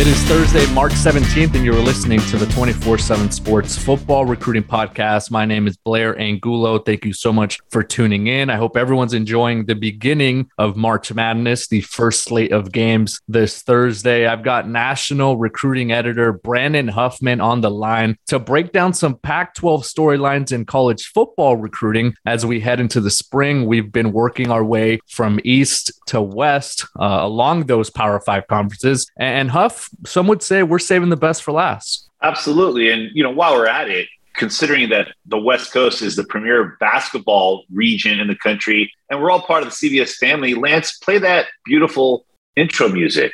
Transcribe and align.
It 0.00 0.06
is 0.06 0.22
Thursday, 0.22 0.66
March 0.72 0.92
17th, 0.92 1.54
and 1.54 1.62
you're 1.62 1.74
listening 1.74 2.20
to 2.20 2.38
the 2.38 2.46
24 2.54 2.96
7 2.96 3.30
Sports 3.30 3.76
Football 3.76 4.24
Recruiting 4.24 4.62
Podcast. 4.62 5.30
My 5.30 5.44
name 5.44 5.66
is 5.66 5.76
Blair 5.76 6.18
Angulo. 6.18 6.78
Thank 6.78 7.04
you 7.04 7.12
so 7.12 7.34
much 7.34 7.58
for 7.68 7.82
tuning 7.82 8.26
in. 8.26 8.48
I 8.48 8.56
hope 8.56 8.78
everyone's 8.78 9.12
enjoying 9.12 9.66
the 9.66 9.74
beginning 9.74 10.48
of 10.56 10.74
March 10.74 11.12
Madness, 11.12 11.68
the 11.68 11.82
first 11.82 12.24
slate 12.24 12.50
of 12.50 12.72
games 12.72 13.20
this 13.28 13.60
Thursday. 13.60 14.26
I've 14.26 14.42
got 14.42 14.66
national 14.66 15.36
recruiting 15.36 15.92
editor 15.92 16.32
Brandon 16.32 16.88
Huffman 16.88 17.42
on 17.42 17.60
the 17.60 17.70
line 17.70 18.16
to 18.28 18.38
break 18.38 18.72
down 18.72 18.94
some 18.94 19.18
Pac 19.18 19.52
12 19.52 19.82
storylines 19.82 20.50
in 20.50 20.64
college 20.64 21.08
football 21.08 21.58
recruiting 21.58 22.14
as 22.24 22.46
we 22.46 22.58
head 22.58 22.80
into 22.80 23.02
the 23.02 23.10
spring. 23.10 23.66
We've 23.66 23.92
been 23.92 24.12
working 24.12 24.50
our 24.50 24.64
way 24.64 25.00
from 25.08 25.40
east 25.44 25.92
to 26.06 26.22
west 26.22 26.86
uh, 26.98 27.18
along 27.20 27.66
those 27.66 27.90
Power 27.90 28.18
Five 28.18 28.46
conferences. 28.46 29.06
And 29.18 29.50
Huff, 29.50 29.89
some 30.06 30.26
would 30.26 30.42
say 30.42 30.62
we're 30.62 30.78
saving 30.78 31.08
the 31.08 31.16
best 31.16 31.42
for 31.42 31.52
last. 31.52 32.08
Absolutely. 32.22 32.90
And, 32.90 33.10
you 33.14 33.22
know, 33.22 33.30
while 33.30 33.54
we're 33.54 33.66
at 33.66 33.88
it, 33.88 34.08
considering 34.34 34.88
that 34.90 35.08
the 35.26 35.38
West 35.38 35.72
Coast 35.72 36.02
is 36.02 36.16
the 36.16 36.24
premier 36.24 36.76
basketball 36.80 37.64
region 37.72 38.20
in 38.20 38.28
the 38.28 38.36
country, 38.36 38.92
and 39.10 39.20
we're 39.20 39.30
all 39.30 39.42
part 39.42 39.62
of 39.62 39.68
the 39.68 39.74
CBS 39.74 40.16
family, 40.16 40.54
Lance, 40.54 40.98
play 40.98 41.18
that 41.18 41.46
beautiful 41.64 42.24
intro 42.56 42.88
music. 42.88 43.32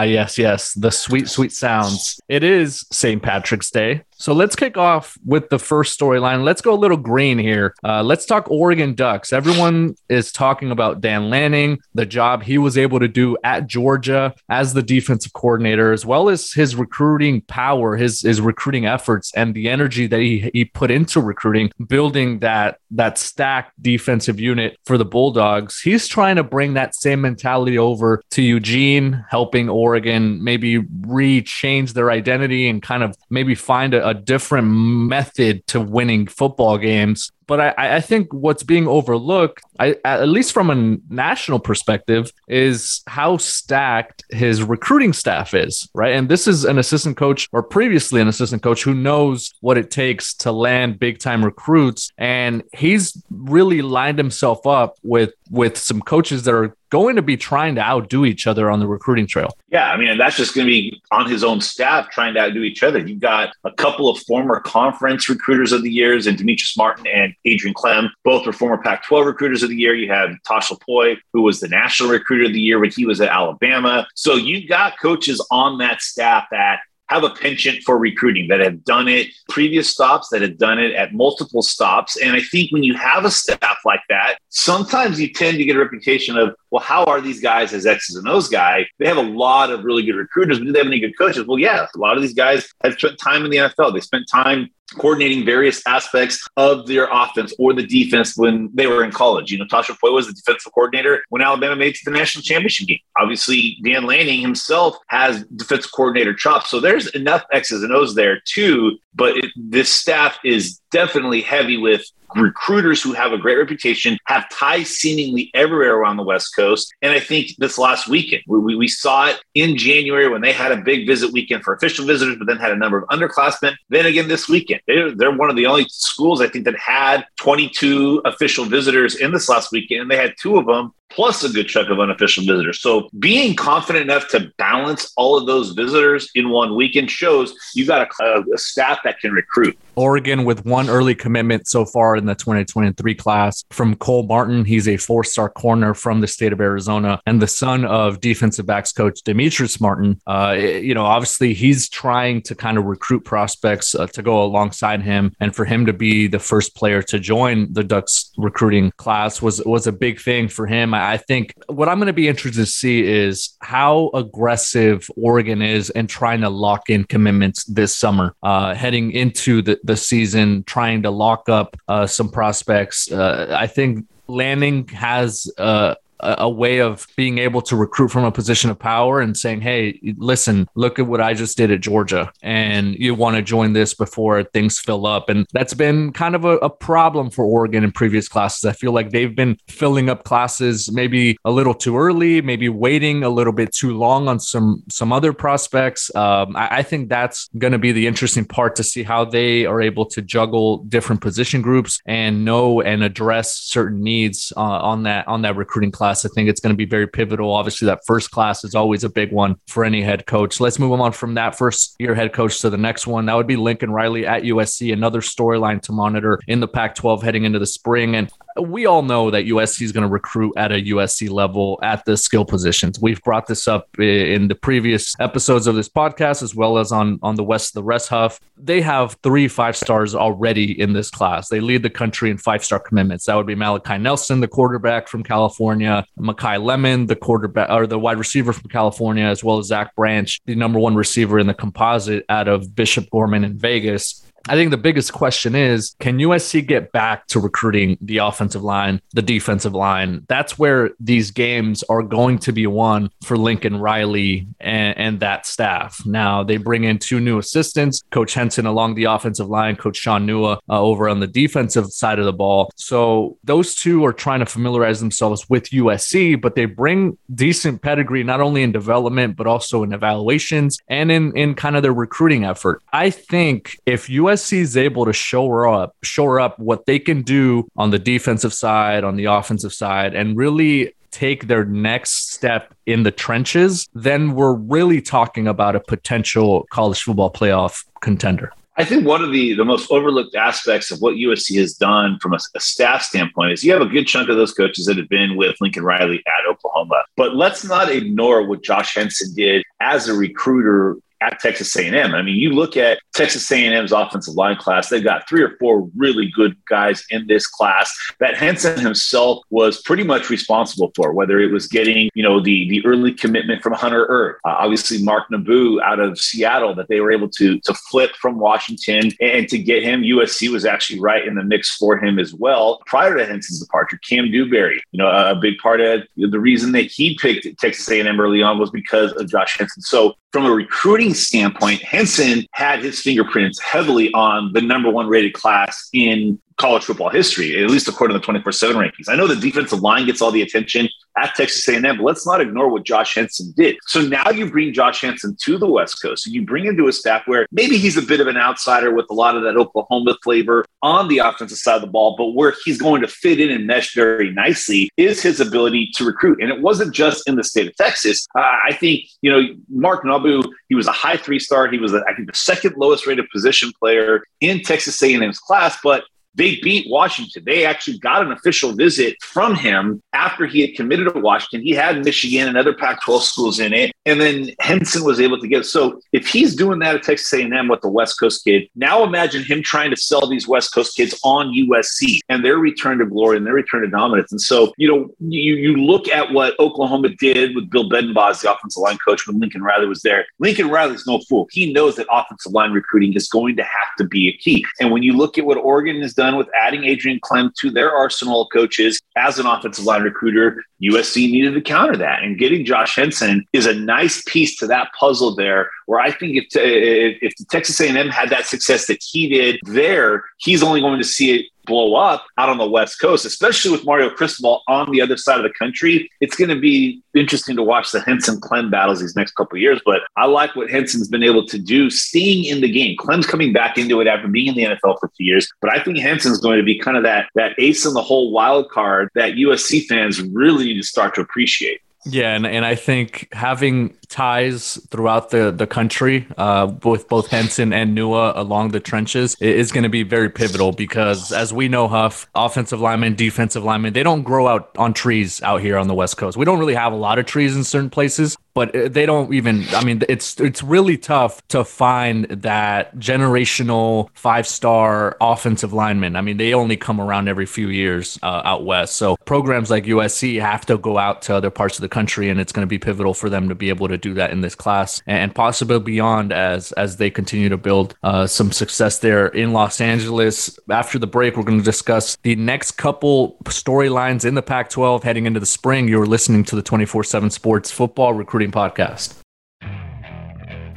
Ah, 0.00 0.04
yes, 0.04 0.38
yes. 0.38 0.72
The 0.72 0.90
sweet, 0.90 1.28
sweet 1.28 1.52
sounds. 1.52 2.18
It 2.26 2.42
is 2.42 2.86
St. 2.90 3.22
Patrick's 3.22 3.70
Day. 3.70 4.04
So 4.20 4.34
let's 4.34 4.54
kick 4.54 4.76
off 4.76 5.16
with 5.24 5.48
the 5.48 5.58
first 5.58 5.98
storyline. 5.98 6.44
Let's 6.44 6.60
go 6.60 6.74
a 6.74 6.76
little 6.76 6.98
green 6.98 7.38
here. 7.38 7.74
Uh, 7.82 8.02
let's 8.02 8.26
talk 8.26 8.50
Oregon 8.50 8.94
Ducks. 8.94 9.32
Everyone 9.32 9.94
is 10.10 10.30
talking 10.30 10.70
about 10.70 11.00
Dan 11.00 11.30
Lanning, 11.30 11.78
the 11.94 12.04
job 12.04 12.42
he 12.42 12.58
was 12.58 12.76
able 12.76 13.00
to 13.00 13.08
do 13.08 13.38
at 13.44 13.66
Georgia 13.66 14.34
as 14.50 14.74
the 14.74 14.82
defensive 14.82 15.32
coordinator, 15.32 15.90
as 15.90 16.04
well 16.04 16.28
as 16.28 16.52
his 16.52 16.76
recruiting 16.76 17.40
power, 17.40 17.96
his 17.96 18.20
his 18.20 18.42
recruiting 18.42 18.84
efforts, 18.84 19.32
and 19.34 19.54
the 19.54 19.70
energy 19.70 20.06
that 20.06 20.20
he, 20.20 20.50
he 20.52 20.66
put 20.66 20.90
into 20.90 21.18
recruiting, 21.18 21.72
building 21.88 22.40
that 22.40 22.78
that 22.90 23.16
stacked 23.16 23.72
defensive 23.82 24.38
unit 24.38 24.76
for 24.84 24.98
the 24.98 25.04
Bulldogs. 25.06 25.80
He's 25.80 26.06
trying 26.06 26.36
to 26.36 26.44
bring 26.44 26.74
that 26.74 26.94
same 26.94 27.22
mentality 27.22 27.78
over 27.78 28.22
to 28.32 28.42
Eugene, 28.42 29.24
helping 29.30 29.70
Oregon 29.70 30.44
maybe 30.44 30.84
re-change 31.06 31.94
their 31.94 32.10
identity 32.10 32.68
and 32.68 32.82
kind 32.82 33.02
of 33.02 33.16
maybe 33.30 33.54
find 33.54 33.94
a, 33.94 34.09
a 34.10 34.14
different 34.14 34.66
method 34.66 35.64
to 35.68 35.80
winning 35.80 36.26
football 36.26 36.76
games. 36.78 37.30
But 37.50 37.60
I, 37.76 37.96
I 37.96 38.00
think 38.00 38.32
what's 38.32 38.62
being 38.62 38.86
overlooked, 38.86 39.64
I, 39.80 39.96
at 40.04 40.28
least 40.28 40.52
from 40.52 40.70
a 40.70 40.98
national 41.12 41.58
perspective, 41.58 42.30
is 42.46 43.02
how 43.08 43.38
stacked 43.38 44.22
his 44.30 44.62
recruiting 44.62 45.12
staff 45.12 45.52
is, 45.52 45.88
right? 45.92 46.14
And 46.14 46.28
this 46.28 46.46
is 46.46 46.64
an 46.64 46.78
assistant 46.78 47.16
coach 47.16 47.48
or 47.50 47.64
previously 47.64 48.20
an 48.20 48.28
assistant 48.28 48.62
coach 48.62 48.84
who 48.84 48.94
knows 48.94 49.52
what 49.62 49.78
it 49.78 49.90
takes 49.90 50.32
to 50.34 50.52
land 50.52 51.00
big 51.00 51.18
time 51.18 51.44
recruits. 51.44 52.12
And 52.18 52.62
he's 52.72 53.20
really 53.30 53.82
lined 53.82 54.18
himself 54.18 54.64
up 54.64 54.94
with 55.02 55.32
with 55.50 55.76
some 55.76 56.00
coaches 56.00 56.44
that 56.44 56.54
are 56.54 56.76
going 56.90 57.16
to 57.16 57.22
be 57.22 57.36
trying 57.36 57.74
to 57.76 57.80
outdo 57.80 58.24
each 58.24 58.46
other 58.46 58.70
on 58.70 58.80
the 58.80 58.86
recruiting 58.86 59.26
trail. 59.26 59.56
Yeah, 59.68 59.90
I 59.90 59.96
mean, 59.96 60.18
that's 60.18 60.36
just 60.36 60.54
going 60.54 60.66
to 60.66 60.70
be 60.70 61.00
on 61.10 61.28
his 61.30 61.44
own 61.44 61.60
staff 61.60 62.10
trying 62.10 62.34
to 62.34 62.40
outdo 62.40 62.62
each 62.62 62.82
other. 62.82 62.98
You've 62.98 63.20
got 63.20 63.52
a 63.64 63.72
couple 63.72 64.08
of 64.08 64.18
former 64.20 64.60
conference 64.60 65.28
recruiters 65.28 65.72
of 65.72 65.82
the 65.82 65.90
years, 65.90 66.26
and 66.26 66.36
Demetrius 66.36 66.76
Martin 66.76 67.06
and 67.06 67.34
Adrian 67.44 67.74
Klemm. 67.74 68.08
both 68.24 68.46
were 68.46 68.52
former 68.52 68.78
Pac 68.82 69.06
12 69.06 69.26
recruiters 69.26 69.62
of 69.62 69.70
the 69.70 69.76
year. 69.76 69.94
You 69.94 70.10
have 70.12 70.30
Tosh 70.46 70.70
Lupoi, 70.70 71.16
who 71.32 71.42
was 71.42 71.60
the 71.60 71.68
national 71.68 72.10
recruiter 72.10 72.46
of 72.46 72.52
the 72.52 72.60
year 72.60 72.78
when 72.78 72.90
he 72.90 73.06
was 73.06 73.20
at 73.20 73.28
Alabama. 73.28 74.06
So 74.14 74.34
you've 74.34 74.68
got 74.68 74.98
coaches 75.00 75.44
on 75.50 75.78
that 75.78 76.02
staff 76.02 76.46
that 76.50 76.80
have 77.10 77.24
a 77.24 77.30
penchant 77.30 77.82
for 77.82 77.98
recruiting 77.98 78.46
that 78.48 78.60
have 78.60 78.84
done 78.84 79.08
it 79.08 79.26
previous 79.48 79.90
stops 79.90 80.28
that 80.28 80.42
have 80.42 80.56
done 80.56 80.78
it 80.78 80.94
at 80.94 81.12
multiple 81.12 81.60
stops 81.60 82.16
and 82.16 82.36
i 82.36 82.40
think 82.40 82.70
when 82.70 82.84
you 82.84 82.94
have 82.94 83.24
a 83.24 83.30
staff 83.30 83.78
like 83.84 84.02
that 84.08 84.36
sometimes 84.48 85.20
you 85.20 85.32
tend 85.32 85.58
to 85.58 85.64
get 85.64 85.74
a 85.74 85.78
reputation 85.78 86.38
of 86.38 86.54
well 86.70 86.82
how 86.82 87.04
are 87.04 87.20
these 87.20 87.40
guys 87.40 87.72
as 87.72 87.86
x's 87.86 88.16
and 88.16 88.28
o's 88.28 88.48
guy 88.48 88.86
they 88.98 89.06
have 89.06 89.16
a 89.16 89.22
lot 89.22 89.70
of 89.70 89.84
really 89.84 90.02
good 90.02 90.16
recruiters 90.16 90.58
but 90.58 90.64
do 90.64 90.72
they 90.72 90.78
have 90.78 90.86
any 90.86 91.00
good 91.00 91.16
coaches 91.16 91.46
well 91.46 91.58
yeah 91.58 91.86
a 91.94 91.98
lot 91.98 92.16
of 92.16 92.22
these 92.22 92.34
guys 92.34 92.68
have 92.82 92.94
spent 92.94 93.18
time 93.18 93.44
in 93.44 93.50
the 93.50 93.56
nfl 93.56 93.92
they 93.92 94.00
spent 94.00 94.26
time 94.28 94.70
coordinating 94.94 95.44
various 95.44 95.86
aspects 95.86 96.46
of 96.56 96.86
their 96.86 97.08
offense 97.10 97.54
or 97.58 97.72
the 97.72 97.86
defense 97.86 98.36
when 98.36 98.70
they 98.74 98.86
were 98.86 99.04
in 99.04 99.10
college. 99.10 99.50
You 99.50 99.58
know, 99.58 99.66
Tosh 99.66 99.88
Lupoi 99.88 100.12
was 100.12 100.26
the 100.26 100.32
defensive 100.32 100.72
coordinator 100.72 101.22
when 101.28 101.42
Alabama 101.42 101.76
made 101.76 101.94
it 101.94 101.96
to 101.96 102.10
the 102.10 102.16
national 102.16 102.42
championship 102.42 102.88
game. 102.88 102.98
Obviously, 103.18 103.78
Dan 103.84 104.04
Lanning 104.04 104.40
himself 104.40 104.96
has 105.08 105.44
defensive 105.56 105.92
coordinator 105.92 106.34
chops. 106.34 106.70
So 106.70 106.80
there's 106.80 107.08
enough 107.08 107.44
X's 107.52 107.82
and 107.82 107.92
O's 107.92 108.14
there 108.14 108.40
too. 108.44 108.98
But 109.14 109.36
it, 109.36 109.46
this 109.56 109.92
staff 109.92 110.38
is 110.44 110.80
definitely 110.90 111.40
heavy 111.40 111.76
with 111.76 112.04
recruiters 112.36 113.02
who 113.02 113.12
have 113.12 113.32
a 113.32 113.38
great 113.38 113.58
reputation, 113.58 114.18
have 114.26 114.48
ties 114.50 114.88
seemingly 114.88 115.50
everywhere 115.54 115.96
around 115.96 116.16
the 116.16 116.22
West 116.22 116.54
Coast. 116.54 116.92
And 117.02 117.12
I 117.12 117.20
think 117.20 117.56
this 117.58 117.78
last 117.78 118.08
weekend, 118.08 118.42
we, 118.46 118.76
we 118.76 118.88
saw 118.88 119.28
it 119.28 119.40
in 119.54 119.76
January 119.76 120.28
when 120.28 120.40
they 120.40 120.52
had 120.52 120.72
a 120.72 120.76
big 120.76 121.06
visit 121.06 121.32
weekend 121.32 121.62
for 121.62 121.74
official 121.74 122.06
visitors, 122.06 122.36
but 122.36 122.46
then 122.46 122.58
had 122.58 122.72
a 122.72 122.76
number 122.76 122.98
of 122.98 123.08
underclassmen. 123.08 123.74
Then 123.88 124.06
again 124.06 124.28
this 124.28 124.48
weekend, 124.48 124.80
they're, 124.86 125.14
they're 125.14 125.36
one 125.36 125.50
of 125.50 125.56
the 125.56 125.66
only 125.66 125.86
schools 125.88 126.40
I 126.40 126.48
think 126.48 126.64
that 126.64 126.78
had 126.78 127.24
22 127.36 128.22
official 128.24 128.64
visitors 128.64 129.16
in 129.16 129.32
this 129.32 129.48
last 129.48 129.72
weekend. 129.72 130.02
And 130.02 130.10
they 130.10 130.16
had 130.16 130.34
two 130.40 130.58
of 130.58 130.66
them 130.66 130.92
plus 131.10 131.42
a 131.44 131.48
good 131.48 131.68
chunk 131.68 131.90
of 131.90 132.00
unofficial 132.00 132.44
visitors. 132.44 132.80
So 132.80 133.10
being 133.18 133.56
confident 133.56 134.08
enough 134.10 134.28
to 134.28 134.50
balance 134.56 135.12
all 135.16 135.36
of 135.36 135.46
those 135.46 135.70
visitors 135.70 136.30
in 136.34 136.50
one 136.50 136.76
weekend 136.76 137.10
shows 137.10 137.52
you 137.74 137.86
got 137.86 138.08
a, 138.20 138.44
a, 138.54 138.58
staff 138.58 139.00
that 139.04 139.18
can 139.20 139.32
recruit. 139.32 139.76
Oregon 139.96 140.44
with 140.44 140.64
one 140.64 140.88
early 140.88 141.14
commitment 141.14 141.66
so 141.68 141.84
far 141.84 142.16
in 142.16 142.26
the 142.26 142.34
2023 142.34 143.14
class 143.14 143.64
from 143.70 143.96
Cole 143.96 144.22
Martin. 144.22 144.64
He's 144.64 144.88
a 144.88 144.96
four 144.96 145.24
star 145.24 145.50
corner 145.50 145.94
from 145.94 146.20
the 146.20 146.26
state 146.26 146.52
of 146.52 146.60
Arizona 146.60 147.20
and 147.26 147.42
the 147.42 147.46
son 147.46 147.84
of 147.84 148.20
defensive 148.20 148.66
backs 148.66 148.92
coach 148.92 149.20
Demetrius 149.22 149.80
Martin. 149.80 150.20
Uh, 150.26 150.56
you 150.58 150.94
know, 150.94 151.04
obviously 151.04 151.52
he's 151.52 151.88
trying 151.88 152.40
to 152.42 152.54
kind 152.54 152.78
of 152.78 152.84
recruit 152.84 153.24
prospects 153.24 153.94
uh, 153.94 154.06
to 154.06 154.22
go 154.22 154.42
alongside 154.42 155.02
him. 155.02 155.34
And 155.40 155.54
for 155.54 155.64
him 155.64 155.86
to 155.86 155.92
be 155.92 156.28
the 156.28 156.38
first 156.38 156.74
player 156.76 157.02
to 157.02 157.18
join 157.18 157.72
the 157.72 157.84
Ducks 157.84 158.32
recruiting 158.38 158.92
class 158.96 159.42
was, 159.42 159.62
was 159.64 159.86
a 159.86 159.92
big 159.92 160.20
thing 160.20 160.48
for 160.48 160.66
him. 160.66 160.94
Think 161.16 161.54
what 161.66 161.88
I'm 161.88 161.98
going 161.98 162.06
to 162.06 162.12
be 162.12 162.28
interested 162.28 162.60
to 162.60 162.66
see 162.66 163.02
is 163.06 163.56
how 163.60 164.10
aggressive 164.14 165.08
Oregon 165.16 165.62
is 165.62 165.90
in 165.90 166.06
trying 166.06 166.40
to 166.40 166.48
lock 166.48 166.90
in 166.90 167.04
commitments 167.04 167.64
this 167.64 167.94
summer, 167.94 168.34
uh, 168.42 168.74
heading 168.74 169.12
into 169.12 169.62
the, 169.62 169.80
the 169.84 169.96
season, 169.96 170.64
trying 170.64 171.02
to 171.02 171.10
lock 171.10 171.48
up 171.48 171.76
uh, 171.88 172.06
some 172.06 172.28
prospects. 172.28 173.10
Uh, 173.10 173.54
I 173.58 173.66
think 173.66 174.06
Lanning 174.26 174.86
has 174.88 175.50
uh, 175.58 175.94
a, 176.22 176.50
way 176.50 176.80
of 176.80 177.06
being 177.16 177.38
able 177.38 177.62
to 177.62 177.76
recruit 177.76 178.08
from 178.08 178.24
a 178.24 178.32
position 178.32 178.70
of 178.70 178.78
power 178.78 179.20
and 179.20 179.36
saying, 179.36 179.60
hey, 179.60 180.00
listen, 180.16 180.68
look 180.74 180.98
at 180.98 181.06
what 181.06 181.20
I 181.20 181.32
just 181.32 181.56
did 181.56 181.70
at 181.70 181.80
Georgia, 181.80 182.32
and 182.42 182.94
you 182.96 183.14
want 183.14 183.36
to 183.36 183.42
join 183.42 183.72
this 183.72 183.94
before 183.94 184.42
things 184.44 184.78
fill 184.78 185.06
up. 185.06 185.28
And 185.28 185.46
that's 185.52 185.74
been 185.74 186.12
kind 186.12 186.34
of 186.34 186.44
a, 186.44 186.56
a 186.58 186.70
problem 186.70 187.30
for 187.30 187.44
Oregon 187.44 187.84
in 187.84 187.92
previous 187.92 188.28
classes. 188.28 188.64
I 188.64 188.72
feel 188.72 188.92
like 188.92 189.10
they've 189.10 189.34
been 189.34 189.58
filling 189.68 190.08
up 190.08 190.24
classes 190.24 190.90
maybe 190.92 191.38
a 191.44 191.50
little 191.50 191.74
too 191.74 191.96
early, 191.96 192.42
maybe 192.42 192.68
waiting 192.68 193.22
a 193.22 193.28
little 193.28 193.52
bit 193.52 193.72
too 193.72 193.96
long 193.96 194.28
on 194.28 194.40
some 194.40 194.82
some 194.90 195.12
other 195.12 195.32
prospects. 195.32 196.14
Um, 196.14 196.56
I, 196.56 196.78
I 196.78 196.82
think 196.82 197.08
that's 197.08 197.48
going 197.58 197.72
to 197.72 197.78
be 197.78 197.92
the 197.92 198.06
interesting 198.06 198.44
part 198.44 198.76
to 198.76 198.82
see 198.82 199.02
how 199.02 199.24
they 199.24 199.66
are 199.66 199.80
able 199.80 200.06
to 200.06 200.22
juggle 200.22 200.78
different 200.84 201.20
position 201.20 201.62
groups 201.62 202.00
and 202.06 202.44
know 202.44 202.80
and 202.80 203.02
address 203.02 203.56
certain 203.56 204.02
needs 204.02 204.52
uh, 204.56 204.60
on 204.60 205.04
that 205.04 205.26
on 205.28 205.42
that 205.42 205.56
recruiting 205.56 205.90
class. 205.90 206.09
I 206.10 206.28
think 206.28 206.48
it's 206.48 206.60
going 206.60 206.72
to 206.72 206.76
be 206.76 206.84
very 206.84 207.06
pivotal. 207.06 207.52
Obviously, 207.52 207.86
that 207.86 208.00
first 208.06 208.30
class 208.30 208.64
is 208.64 208.74
always 208.74 209.04
a 209.04 209.08
big 209.08 209.32
one 209.32 209.56
for 209.66 209.84
any 209.84 210.02
head 210.02 210.26
coach. 210.26 210.60
Let's 210.60 210.78
move 210.78 210.92
on 210.92 211.12
from 211.12 211.34
that 211.34 211.56
first 211.56 211.96
year 211.98 212.14
head 212.14 212.32
coach 212.32 212.60
to 212.60 212.70
the 212.70 212.76
next 212.76 213.06
one. 213.06 213.26
That 213.26 213.36
would 213.36 213.46
be 213.46 213.56
Lincoln 213.56 213.90
Riley 213.90 214.26
at 214.26 214.42
USC, 214.42 214.92
another 214.92 215.20
storyline 215.20 215.80
to 215.82 215.92
monitor 215.92 216.38
in 216.48 216.60
the 216.60 216.68
Pac 216.68 216.94
12 216.94 217.22
heading 217.22 217.44
into 217.44 217.58
the 217.58 217.66
spring. 217.66 218.16
And 218.16 218.30
we 218.56 218.86
all 218.86 219.02
know 219.02 219.30
that 219.30 219.46
USC 219.46 219.82
is 219.82 219.92
going 219.92 220.02
to 220.02 220.12
recruit 220.12 220.54
at 220.56 220.72
a 220.72 220.76
USC 220.76 221.30
level 221.30 221.78
at 221.82 222.04
the 222.04 222.16
skill 222.16 222.44
positions. 222.44 223.00
We've 223.00 223.22
brought 223.22 223.46
this 223.46 223.68
up 223.68 223.88
in 223.98 224.48
the 224.48 224.54
previous 224.54 225.14
episodes 225.20 225.66
of 225.66 225.74
this 225.74 225.88
podcast, 225.88 226.42
as 226.42 226.54
well 226.54 226.78
as 226.78 226.92
on, 226.92 227.18
on 227.22 227.36
the 227.36 227.44
West, 227.44 227.74
the 227.74 227.82
Rest 227.82 228.08
Huff. 228.08 228.40
They 228.56 228.80
have 228.80 229.16
three 229.22 229.48
five 229.48 229.76
stars 229.76 230.14
already 230.14 230.78
in 230.80 230.92
this 230.92 231.10
class. 231.10 231.48
They 231.48 231.60
lead 231.60 231.82
the 231.82 231.90
country 231.90 232.30
in 232.30 232.38
five 232.38 232.64
star 232.64 232.80
commitments. 232.80 233.26
That 233.26 233.36
would 233.36 233.46
be 233.46 233.54
Malachi 233.54 233.98
Nelson, 233.98 234.40
the 234.40 234.48
quarterback 234.48 235.08
from 235.08 235.22
California, 235.22 236.04
Makai 236.18 236.62
Lemon, 236.62 237.06
the 237.06 237.16
quarterback 237.16 237.70
or 237.70 237.86
the 237.86 237.98
wide 237.98 238.18
receiver 238.18 238.52
from 238.52 238.68
California, 238.68 239.24
as 239.24 239.44
well 239.44 239.58
as 239.58 239.66
Zach 239.66 239.94
Branch, 239.94 240.40
the 240.46 240.54
number 240.54 240.78
one 240.78 240.94
receiver 240.94 241.38
in 241.38 241.46
the 241.46 241.54
composite 241.54 242.24
out 242.28 242.48
of 242.48 242.74
Bishop 242.74 243.08
Gorman 243.10 243.44
in 243.44 243.58
Vegas. 243.58 244.24
I 244.48 244.54
think 244.54 244.70
the 244.70 244.78
biggest 244.78 245.12
question 245.12 245.54
is 245.54 245.94
can 246.00 246.18
USC 246.18 246.66
get 246.66 246.92
back 246.92 247.26
to 247.28 247.40
recruiting 247.40 247.98
the 248.00 248.18
offensive 248.18 248.62
line, 248.62 249.00
the 249.12 249.22
defensive 249.22 249.74
line? 249.74 250.24
That's 250.28 250.58
where 250.58 250.90
these 250.98 251.30
games 251.30 251.82
are 251.84 252.02
going 252.02 252.38
to 252.40 252.52
be 252.52 252.66
won 252.66 253.10
for 253.22 253.36
Lincoln 253.36 253.78
Riley 253.78 254.46
and, 254.58 254.98
and 254.98 255.20
that 255.20 255.46
staff. 255.46 256.04
Now, 256.06 256.42
they 256.42 256.56
bring 256.56 256.84
in 256.84 256.98
two 256.98 257.20
new 257.20 257.38
assistants, 257.38 258.02
Coach 258.10 258.34
Henson 258.34 258.66
along 258.66 258.94
the 258.94 259.04
offensive 259.04 259.48
line, 259.48 259.76
Coach 259.76 259.96
Shaun 259.96 260.26
Nua 260.26 260.58
uh, 260.68 260.80
over 260.80 261.08
on 261.08 261.20
the 261.20 261.26
defensive 261.26 261.86
side 261.92 262.18
of 262.18 262.24
the 262.24 262.32
ball. 262.32 262.70
So 262.76 263.38
those 263.44 263.74
two 263.74 264.04
are 264.04 264.12
trying 264.12 264.40
to 264.40 264.46
familiarize 264.46 265.00
themselves 265.00 265.48
with 265.48 265.70
USC, 265.70 266.40
but 266.40 266.54
they 266.54 266.64
bring 266.64 267.18
decent 267.34 267.82
pedigree, 267.82 268.24
not 268.24 268.40
only 268.40 268.62
in 268.62 268.72
development, 268.72 269.36
but 269.36 269.46
also 269.46 269.82
in 269.82 269.92
evaluations 269.92 270.78
and 270.88 271.12
in, 271.12 271.36
in 271.36 271.54
kind 271.54 271.76
of 271.76 271.82
their 271.82 271.92
recruiting 271.92 272.44
effort. 272.44 272.82
I 272.92 273.10
think 273.10 273.78
if 273.86 274.08
USC 274.08 274.29
USC 274.30 274.58
is 274.58 274.76
able 274.76 275.04
to 275.04 275.12
shore 275.12 275.68
up, 275.68 275.96
shore 276.02 276.40
up 276.40 276.58
what 276.58 276.86
they 276.86 276.98
can 276.98 277.22
do 277.22 277.68
on 277.76 277.90
the 277.90 277.98
defensive 277.98 278.54
side, 278.54 279.04
on 279.04 279.16
the 279.16 279.24
offensive 279.24 279.72
side, 279.72 280.14
and 280.14 280.36
really 280.36 280.92
take 281.10 281.48
their 281.48 281.64
next 281.64 282.30
step 282.30 282.72
in 282.86 283.02
the 283.02 283.10
trenches, 283.10 283.88
then 283.94 284.34
we're 284.34 284.54
really 284.54 285.02
talking 285.02 285.48
about 285.48 285.74
a 285.74 285.80
potential 285.80 286.66
college 286.70 287.02
football 287.02 287.32
playoff 287.32 287.84
contender. 288.00 288.52
I 288.76 288.84
think 288.84 289.04
one 289.04 289.22
of 289.22 289.32
the, 289.32 289.54
the 289.54 289.64
most 289.64 289.90
overlooked 289.90 290.36
aspects 290.36 290.92
of 290.92 291.00
what 291.00 291.16
USC 291.16 291.58
has 291.58 291.74
done 291.74 292.18
from 292.20 292.32
a, 292.32 292.38
a, 292.54 292.60
staff 292.60 293.02
standpoint 293.02 293.52
is 293.52 293.64
you 293.64 293.72
have 293.72 293.82
a 293.82 293.86
good 293.86 294.06
chunk 294.06 294.30
of 294.30 294.36
those 294.36 294.54
coaches 294.54 294.86
that 294.86 294.96
have 294.96 295.08
been 295.08 295.36
with 295.36 295.56
Lincoln 295.60 295.82
Riley 295.82 296.22
at 296.26 296.50
Oklahoma. 296.50 297.02
But 297.16 297.34
let's 297.34 297.64
not 297.64 297.90
ignore 297.90 298.46
what 298.46 298.62
Josh 298.62 298.94
Henson 298.94 299.34
did 299.34 299.64
as 299.80 300.08
a 300.08 300.14
recruiter 300.14 300.96
at 301.20 301.38
Texas 301.40 301.74
A&M. 301.76 302.14
I 302.14 302.22
mean, 302.22 302.36
you 302.36 302.50
look 302.50 302.76
at 302.76 303.00
Texas 303.14 303.50
A&M's 303.50 303.92
offensive 303.92 304.34
line 304.34 304.56
class; 304.56 304.88
they've 304.88 305.04
got 305.04 305.28
three 305.28 305.42
or 305.42 305.56
four 305.58 305.88
really 305.96 306.30
good 306.34 306.56
guys 306.68 307.04
in 307.10 307.26
this 307.26 307.46
class 307.46 307.96
that 308.20 308.36
Henson 308.36 308.78
himself 308.78 309.44
was 309.50 309.80
pretty 309.82 310.02
much 310.02 310.30
responsible 310.30 310.92
for. 310.94 311.12
Whether 311.12 311.40
it 311.40 311.52
was 311.52 311.66
getting, 311.66 312.10
you 312.14 312.22
know, 312.22 312.40
the 312.40 312.68
the 312.68 312.84
early 312.86 313.12
commitment 313.12 313.62
from 313.62 313.72
Hunter 313.74 314.06
Earp, 314.06 314.38
uh, 314.44 314.56
obviously 314.58 315.02
Mark 315.02 315.28
Nabou 315.30 315.80
out 315.82 316.00
of 316.00 316.18
Seattle, 316.18 316.74
that 316.74 316.88
they 316.88 317.00
were 317.00 317.12
able 317.12 317.28
to 317.30 317.58
to 317.60 317.74
flip 317.74 318.12
from 318.16 318.38
Washington 318.38 319.12
and 319.20 319.48
to 319.48 319.58
get 319.58 319.82
him. 319.82 320.02
USC 320.02 320.50
was 320.50 320.64
actually 320.64 321.00
right 321.00 321.26
in 321.26 321.34
the 321.34 321.44
mix 321.44 321.76
for 321.76 321.98
him 321.98 322.18
as 322.18 322.34
well. 322.34 322.80
Prior 322.86 323.16
to 323.16 323.26
Henson's 323.26 323.60
departure, 323.60 323.98
Kam 324.08 324.30
Dewberry, 324.30 324.82
you 324.92 324.98
know, 324.98 325.08
a 325.08 325.34
big 325.34 325.58
part 325.58 325.80
of 325.80 326.02
the 326.16 326.40
reason 326.40 326.72
that 326.72 326.86
he 326.86 327.16
picked 327.16 327.46
Texas 327.58 327.88
A&M 327.90 328.20
early 328.20 328.42
on 328.42 328.58
was 328.58 328.70
because 328.70 329.12
of 329.12 329.28
Josh 329.28 329.58
Henson. 329.58 329.82
So 329.82 330.14
from 330.32 330.46
a 330.46 330.50
recruiting 330.50 331.12
standpoint, 331.14 331.82
Henson 331.82 332.46
had 332.52 332.82
his 332.82 333.00
fingerprints 333.00 333.60
heavily 333.60 334.12
on 334.12 334.52
the 334.52 334.60
number 334.60 334.88
one 334.88 335.08
rated 335.08 335.32
class 335.32 335.88
in 335.92 336.38
college 336.56 336.84
football 336.84 337.08
history, 337.08 337.62
at 337.62 337.70
least 337.70 337.88
according 337.88 338.18
to 338.18 338.24
the 338.24 338.40
24-7 338.40 338.74
rankings. 338.74 339.08
I 339.08 339.16
know 339.16 339.26
the 339.26 339.34
defensive 339.34 339.80
line 339.80 340.06
gets 340.06 340.22
all 340.22 340.30
the 340.30 340.42
attention 340.42 340.88
at 341.18 341.34
Texas 341.34 341.68
A&M, 341.68 341.82
but 341.82 342.04
let's 342.04 342.26
not 342.26 342.40
ignore 342.40 342.68
what 342.68 342.84
Josh 342.84 343.14
Henson 343.14 343.52
did. 343.56 343.76
So 343.86 344.00
now 344.00 344.30
you 344.30 344.50
bring 344.50 344.72
Josh 344.72 345.00
Henson 345.00 345.36
to 345.44 345.58
the 345.58 345.68
West 345.68 346.00
Coast, 346.00 346.26
and 346.26 346.34
you 346.34 346.44
bring 346.44 346.64
him 346.64 346.76
to 346.76 346.88
a 346.88 346.92
staff 346.92 347.22
where 347.26 347.46
maybe 347.50 347.78
he's 347.78 347.96
a 347.96 348.02
bit 348.02 348.20
of 348.20 348.26
an 348.26 348.36
outsider 348.36 348.94
with 348.94 349.06
a 349.10 349.14
lot 349.14 349.36
of 349.36 349.42
that 349.42 349.56
Oklahoma 349.56 350.16
flavor 350.22 350.64
on 350.82 351.08
the 351.08 351.18
offensive 351.18 351.58
side 351.58 351.76
of 351.76 351.82
the 351.82 351.86
ball, 351.86 352.16
but 352.16 352.28
where 352.28 352.54
he's 352.64 352.80
going 352.80 353.02
to 353.02 353.08
fit 353.08 353.40
in 353.40 353.50
and 353.50 353.66
mesh 353.66 353.94
very 353.94 354.30
nicely 354.30 354.90
is 354.96 355.22
his 355.22 355.40
ability 355.40 355.90
to 355.94 356.04
recruit. 356.04 356.40
And 356.40 356.50
it 356.50 356.60
wasn't 356.60 356.94
just 356.94 357.28
in 357.28 357.36
the 357.36 357.44
state 357.44 357.66
of 357.66 357.76
Texas. 357.76 358.26
Uh, 358.36 358.42
I 358.68 358.72
think, 358.72 359.04
you 359.22 359.30
know, 359.30 359.42
Mark 359.68 360.04
Nabou, 360.04 360.42
he 360.68 360.74
was 360.74 360.86
a 360.86 360.92
high 360.92 361.16
three-star. 361.16 361.68
He 361.68 361.78
was, 361.78 361.94
I 361.94 362.14
think, 362.14 362.30
the 362.30 362.36
second 362.36 362.74
lowest 362.76 363.06
rated 363.06 363.28
position 363.30 363.72
player 363.78 364.22
in 364.40 364.62
Texas 364.62 365.02
A&M's 365.02 365.38
class, 365.38 365.78
but 365.82 366.04
they 366.34 366.56
beat 366.62 366.86
Washington. 366.88 367.42
They 367.44 367.64
actually 367.64 367.98
got 367.98 368.24
an 368.24 368.32
official 368.32 368.72
visit 368.72 369.16
from 369.22 369.54
him 369.54 370.02
after 370.12 370.46
he 370.46 370.60
had 370.60 370.74
committed 370.74 371.12
to 371.12 371.20
Washington. 371.20 371.66
He 371.66 371.72
had 371.72 372.04
Michigan 372.04 372.48
and 372.48 372.56
other 372.56 372.74
Pac-12 372.74 373.20
schools 373.22 373.60
in 373.60 373.72
it, 373.72 373.92
and 374.06 374.20
then 374.20 374.50
Henson 374.60 375.04
was 375.04 375.20
able 375.20 375.40
to 375.40 375.48
get. 375.48 375.66
So 375.66 376.00
if 376.12 376.26
he's 376.26 376.54
doing 376.54 376.78
that 376.80 376.94
at 376.94 377.02
Texas 377.02 377.32
A&M 377.32 377.68
with 377.68 377.80
the 377.80 377.88
West 377.88 378.18
Coast 378.18 378.44
kid, 378.44 378.68
now 378.74 379.02
imagine 379.02 379.42
him 379.42 379.62
trying 379.62 379.90
to 379.90 379.96
sell 379.96 380.26
these 380.26 380.46
West 380.46 380.72
Coast 380.72 380.96
kids 380.96 381.18
on 381.24 381.48
USC 381.48 382.20
and 382.28 382.44
their 382.44 382.58
return 382.58 382.98
to 382.98 383.06
glory 383.06 383.36
and 383.36 383.46
their 383.46 383.54
return 383.54 383.82
to 383.82 383.88
dominance. 383.88 384.32
And 384.32 384.40
so 384.40 384.72
you 384.76 384.88
know 384.88 385.08
you 385.18 385.54
you 385.54 385.76
look 385.76 386.08
at 386.08 386.32
what 386.32 386.58
Oklahoma 386.58 387.10
did 387.10 387.54
with 387.54 387.70
Bill 387.70 387.88
Bedenbaugh, 387.88 388.40
the 388.40 388.52
offensive 388.52 388.82
line 388.82 388.98
coach 389.06 389.26
when 389.26 389.38
Lincoln 389.38 389.62
Riley 389.62 389.86
was 389.86 390.02
there. 390.02 390.26
Lincoln 390.38 390.70
Riley's 390.70 391.06
no 391.06 391.20
fool. 391.28 391.48
He 391.50 391.72
knows 391.72 391.96
that 391.96 392.06
offensive 392.10 392.52
line 392.52 392.72
recruiting 392.72 393.14
is 393.14 393.28
going 393.28 393.56
to 393.56 393.62
have 393.62 393.94
to 393.98 394.04
be 394.04 394.28
a 394.28 394.32
key. 394.32 394.64
And 394.80 394.90
when 394.90 395.02
you 395.02 395.14
look 395.16 395.38
at 395.38 395.46
what 395.46 395.58
Oregon 395.58 396.00
has 396.02 396.14
done 396.20 396.36
with 396.36 396.48
adding 396.54 396.84
Adrian 396.84 397.18
Klemm 397.18 397.50
to 397.60 397.70
their 397.70 397.90
arsenal 397.90 398.42
of 398.42 398.48
coaches 398.52 399.00
as 399.16 399.38
an 399.38 399.46
offensive 399.46 399.86
line 399.86 400.02
recruiter, 400.02 400.62
USC 400.82 401.30
needed 401.30 401.54
to 401.54 401.62
counter 401.62 401.96
that. 401.96 402.22
And 402.22 402.38
getting 402.38 402.66
Josh 402.66 402.94
Henson 402.94 403.46
is 403.54 403.64
a 403.64 403.72
nice 403.72 404.22
piece 404.26 404.58
to 404.58 404.66
that 404.66 404.88
puzzle 404.98 405.34
there. 405.34 405.70
Where 405.90 405.98
I 405.98 406.12
think 406.12 406.36
if 406.36 406.44
if 406.54 407.34
Texas 407.50 407.80
A&M 407.80 408.10
had 408.10 408.30
that 408.30 408.46
success 408.46 408.86
that 408.86 409.02
he 409.02 409.28
did 409.28 409.58
there, 409.64 410.22
he's 410.38 410.62
only 410.62 410.80
going 410.80 411.00
to 411.00 411.04
see 411.04 411.34
it 411.34 411.46
blow 411.66 411.96
up 411.96 412.24
out 412.38 412.48
on 412.48 412.58
the 412.58 412.68
West 412.68 413.00
Coast, 413.00 413.24
especially 413.24 413.72
with 413.72 413.84
Mario 413.84 414.08
Cristobal 414.08 414.62
on 414.68 414.92
the 414.92 415.00
other 415.00 415.16
side 415.16 415.38
of 415.38 415.42
the 415.42 415.52
country. 415.58 416.08
It's 416.20 416.36
going 416.36 416.48
to 416.50 416.60
be 416.60 417.02
interesting 417.12 417.56
to 417.56 417.64
watch 417.64 417.90
the 417.90 418.00
Henson 418.02 418.40
Klemm 418.40 418.70
battles 418.70 419.00
these 419.00 419.16
next 419.16 419.32
couple 419.32 419.58
years. 419.58 419.80
But 419.84 420.02
I 420.16 420.26
like 420.26 420.54
what 420.54 420.70
Henson's 420.70 421.08
been 421.08 421.24
able 421.24 421.44
to 421.46 421.58
do, 421.58 421.90
staying 421.90 422.44
in 422.44 422.60
the 422.60 422.70
game. 422.70 422.96
Klemm's 422.96 423.26
coming 423.26 423.52
back 423.52 423.76
into 423.76 424.00
it 424.00 424.06
after 424.06 424.28
being 424.28 424.46
in 424.46 424.54
the 424.54 424.62
NFL 424.62 425.00
for 425.00 425.10
few 425.16 425.26
years. 425.26 425.48
But 425.60 425.74
I 425.74 425.82
think 425.82 425.98
Henson's 425.98 426.38
going 426.38 426.58
to 426.58 426.64
be 426.64 426.78
kind 426.78 426.98
of 426.98 427.02
that 427.02 427.30
that 427.34 427.56
ace 427.58 427.84
in 427.84 427.94
the 427.94 428.02
hole 428.02 428.30
wild 428.30 428.70
card 428.70 429.08
that 429.16 429.32
USC 429.32 429.86
fans 429.86 430.22
really 430.22 430.66
need 430.66 430.80
to 430.80 430.86
start 430.86 431.16
to 431.16 431.20
appreciate. 431.20 431.80
Yeah, 432.06 432.34
and, 432.34 432.46
and 432.46 432.64
I 432.64 432.76
think 432.76 433.28
having 433.32 433.94
ties 434.10 434.74
throughout 434.90 435.30
the, 435.30 435.50
the 435.50 435.66
country 435.66 436.26
uh, 436.36 436.72
with 436.84 437.08
both 437.08 437.28
Henson 437.28 437.72
and 437.72 437.96
Nua 437.96 438.36
along 438.36 438.70
the 438.70 438.80
trenches. 438.80 439.36
Is 439.40 439.72
going 439.72 439.84
to 439.84 439.88
be 439.88 440.02
very 440.02 440.28
pivotal 440.28 440.72
because, 440.72 441.32
as 441.32 441.52
we 441.52 441.68
know, 441.68 441.88
Huff, 441.88 442.28
offensive 442.34 442.80
linemen, 442.80 443.14
defensive 443.14 443.64
linemen, 443.64 443.92
they 443.92 444.02
don't 444.02 444.22
grow 444.22 444.48
out 444.48 444.70
on 444.76 444.92
trees 444.92 445.40
out 445.42 445.60
here 445.60 445.78
on 445.78 445.88
the 445.88 445.94
West 445.94 446.16
Coast. 446.16 446.36
We 446.36 446.44
don't 446.44 446.58
really 446.58 446.74
have 446.74 446.92
a 446.92 446.96
lot 446.96 447.18
of 447.18 447.26
trees 447.26 447.56
in 447.56 447.64
certain 447.64 447.90
places, 447.90 448.36
but 448.54 448.74
uh, 448.74 448.88
they 448.88 449.06
don't 449.06 449.32
even 449.32 449.64
i 449.72 449.84
mean 449.84 450.02
it's 450.08 450.38
it's 450.40 450.62
really 450.62 450.96
tough 450.96 451.46
to 451.48 451.64
find 451.64 452.24
that 452.26 452.96
generational 452.96 454.08
five 454.14 454.46
star 454.46 455.16
offensive 455.20 455.72
lineman 455.72 456.16
i 456.16 456.20
mean 456.20 456.36
they 456.36 456.52
only 456.52 456.76
come 456.76 457.00
around 457.00 457.28
every 457.28 457.46
few 457.46 457.68
years 457.68 458.18
uh, 458.22 458.42
out 458.44 458.64
west. 458.64 458.96
So 458.96 459.16
programs 459.24 459.70
like 459.70 459.84
usc 459.84 460.40
have 460.40 460.66
to 460.66 460.78
go 460.78 460.98
out 460.98 461.22
to 461.22 461.34
other 461.34 461.50
parts 461.50 461.78
of 461.78 461.82
the 461.82 461.88
country 461.88 462.28
and 462.28 462.40
it's 462.40 462.52
going 462.52 462.66
to 462.66 462.70
be 462.70 462.78
pivotal 462.78 463.14
for 463.14 463.30
them 463.30 463.48
to 463.48 463.54
be 463.54 463.68
able 463.68 463.88
to 463.88 463.98
do 464.00 464.14
that 464.14 464.30
in 464.30 464.40
this 464.40 464.54
class 464.54 465.02
and 465.06 465.34
possibly 465.34 465.78
beyond 465.78 466.32
as 466.32 466.72
as 466.72 466.96
they 466.96 467.10
continue 467.10 467.48
to 467.48 467.56
build 467.56 467.94
uh, 468.02 468.26
some 468.26 468.52
success 468.52 468.98
there 468.98 469.28
in 469.28 469.52
Los 469.52 469.80
Angeles. 469.80 470.58
After 470.68 470.98
the 470.98 471.06
break, 471.06 471.36
we're 471.36 471.44
going 471.44 471.58
to 471.58 471.64
discuss 471.64 472.16
the 472.22 472.36
next 472.36 472.72
couple 472.72 473.36
storylines 473.44 474.24
in 474.24 474.34
the 474.34 474.42
Pac-12 474.42 475.02
heading 475.02 475.26
into 475.26 475.40
the 475.40 475.46
spring. 475.46 475.88
You're 475.88 476.06
listening 476.06 476.44
to 476.44 476.56
the 476.56 476.62
24/7 476.62 477.30
Sports 477.30 477.70
Football 477.70 478.14
Recruiting 478.14 478.50
Podcast. 478.50 479.16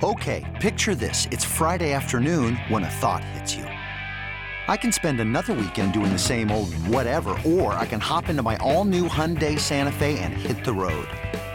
Okay, 0.04 0.58
picture 0.60 0.96
this: 0.96 1.28
it's 1.32 1.46
Friday 1.46 1.94
afternoon 1.94 2.56
when 2.68 2.84
a 2.84 2.90
thought 2.90 3.24
hits 3.24 3.56
you. 3.56 3.66
I 4.68 4.78
can 4.78 4.94
spend 4.94 5.20
another 5.20 5.54
weekend 5.54 5.92
doing 5.92 6.14
the 6.14 6.20
same 6.20 6.50
old 6.50 6.74
whatever, 6.88 7.38
or 7.46 7.74
I 7.74 7.86
can 7.86 8.00
hop 8.00 8.30
into 8.30 8.42
my 8.42 8.56
all-new 8.58 9.10
Hyundai 9.10 9.60
Santa 9.60 9.92
Fe 9.92 10.18
and 10.20 10.34
hit 10.34 10.64
the 10.64 10.74
road. 10.74 11.08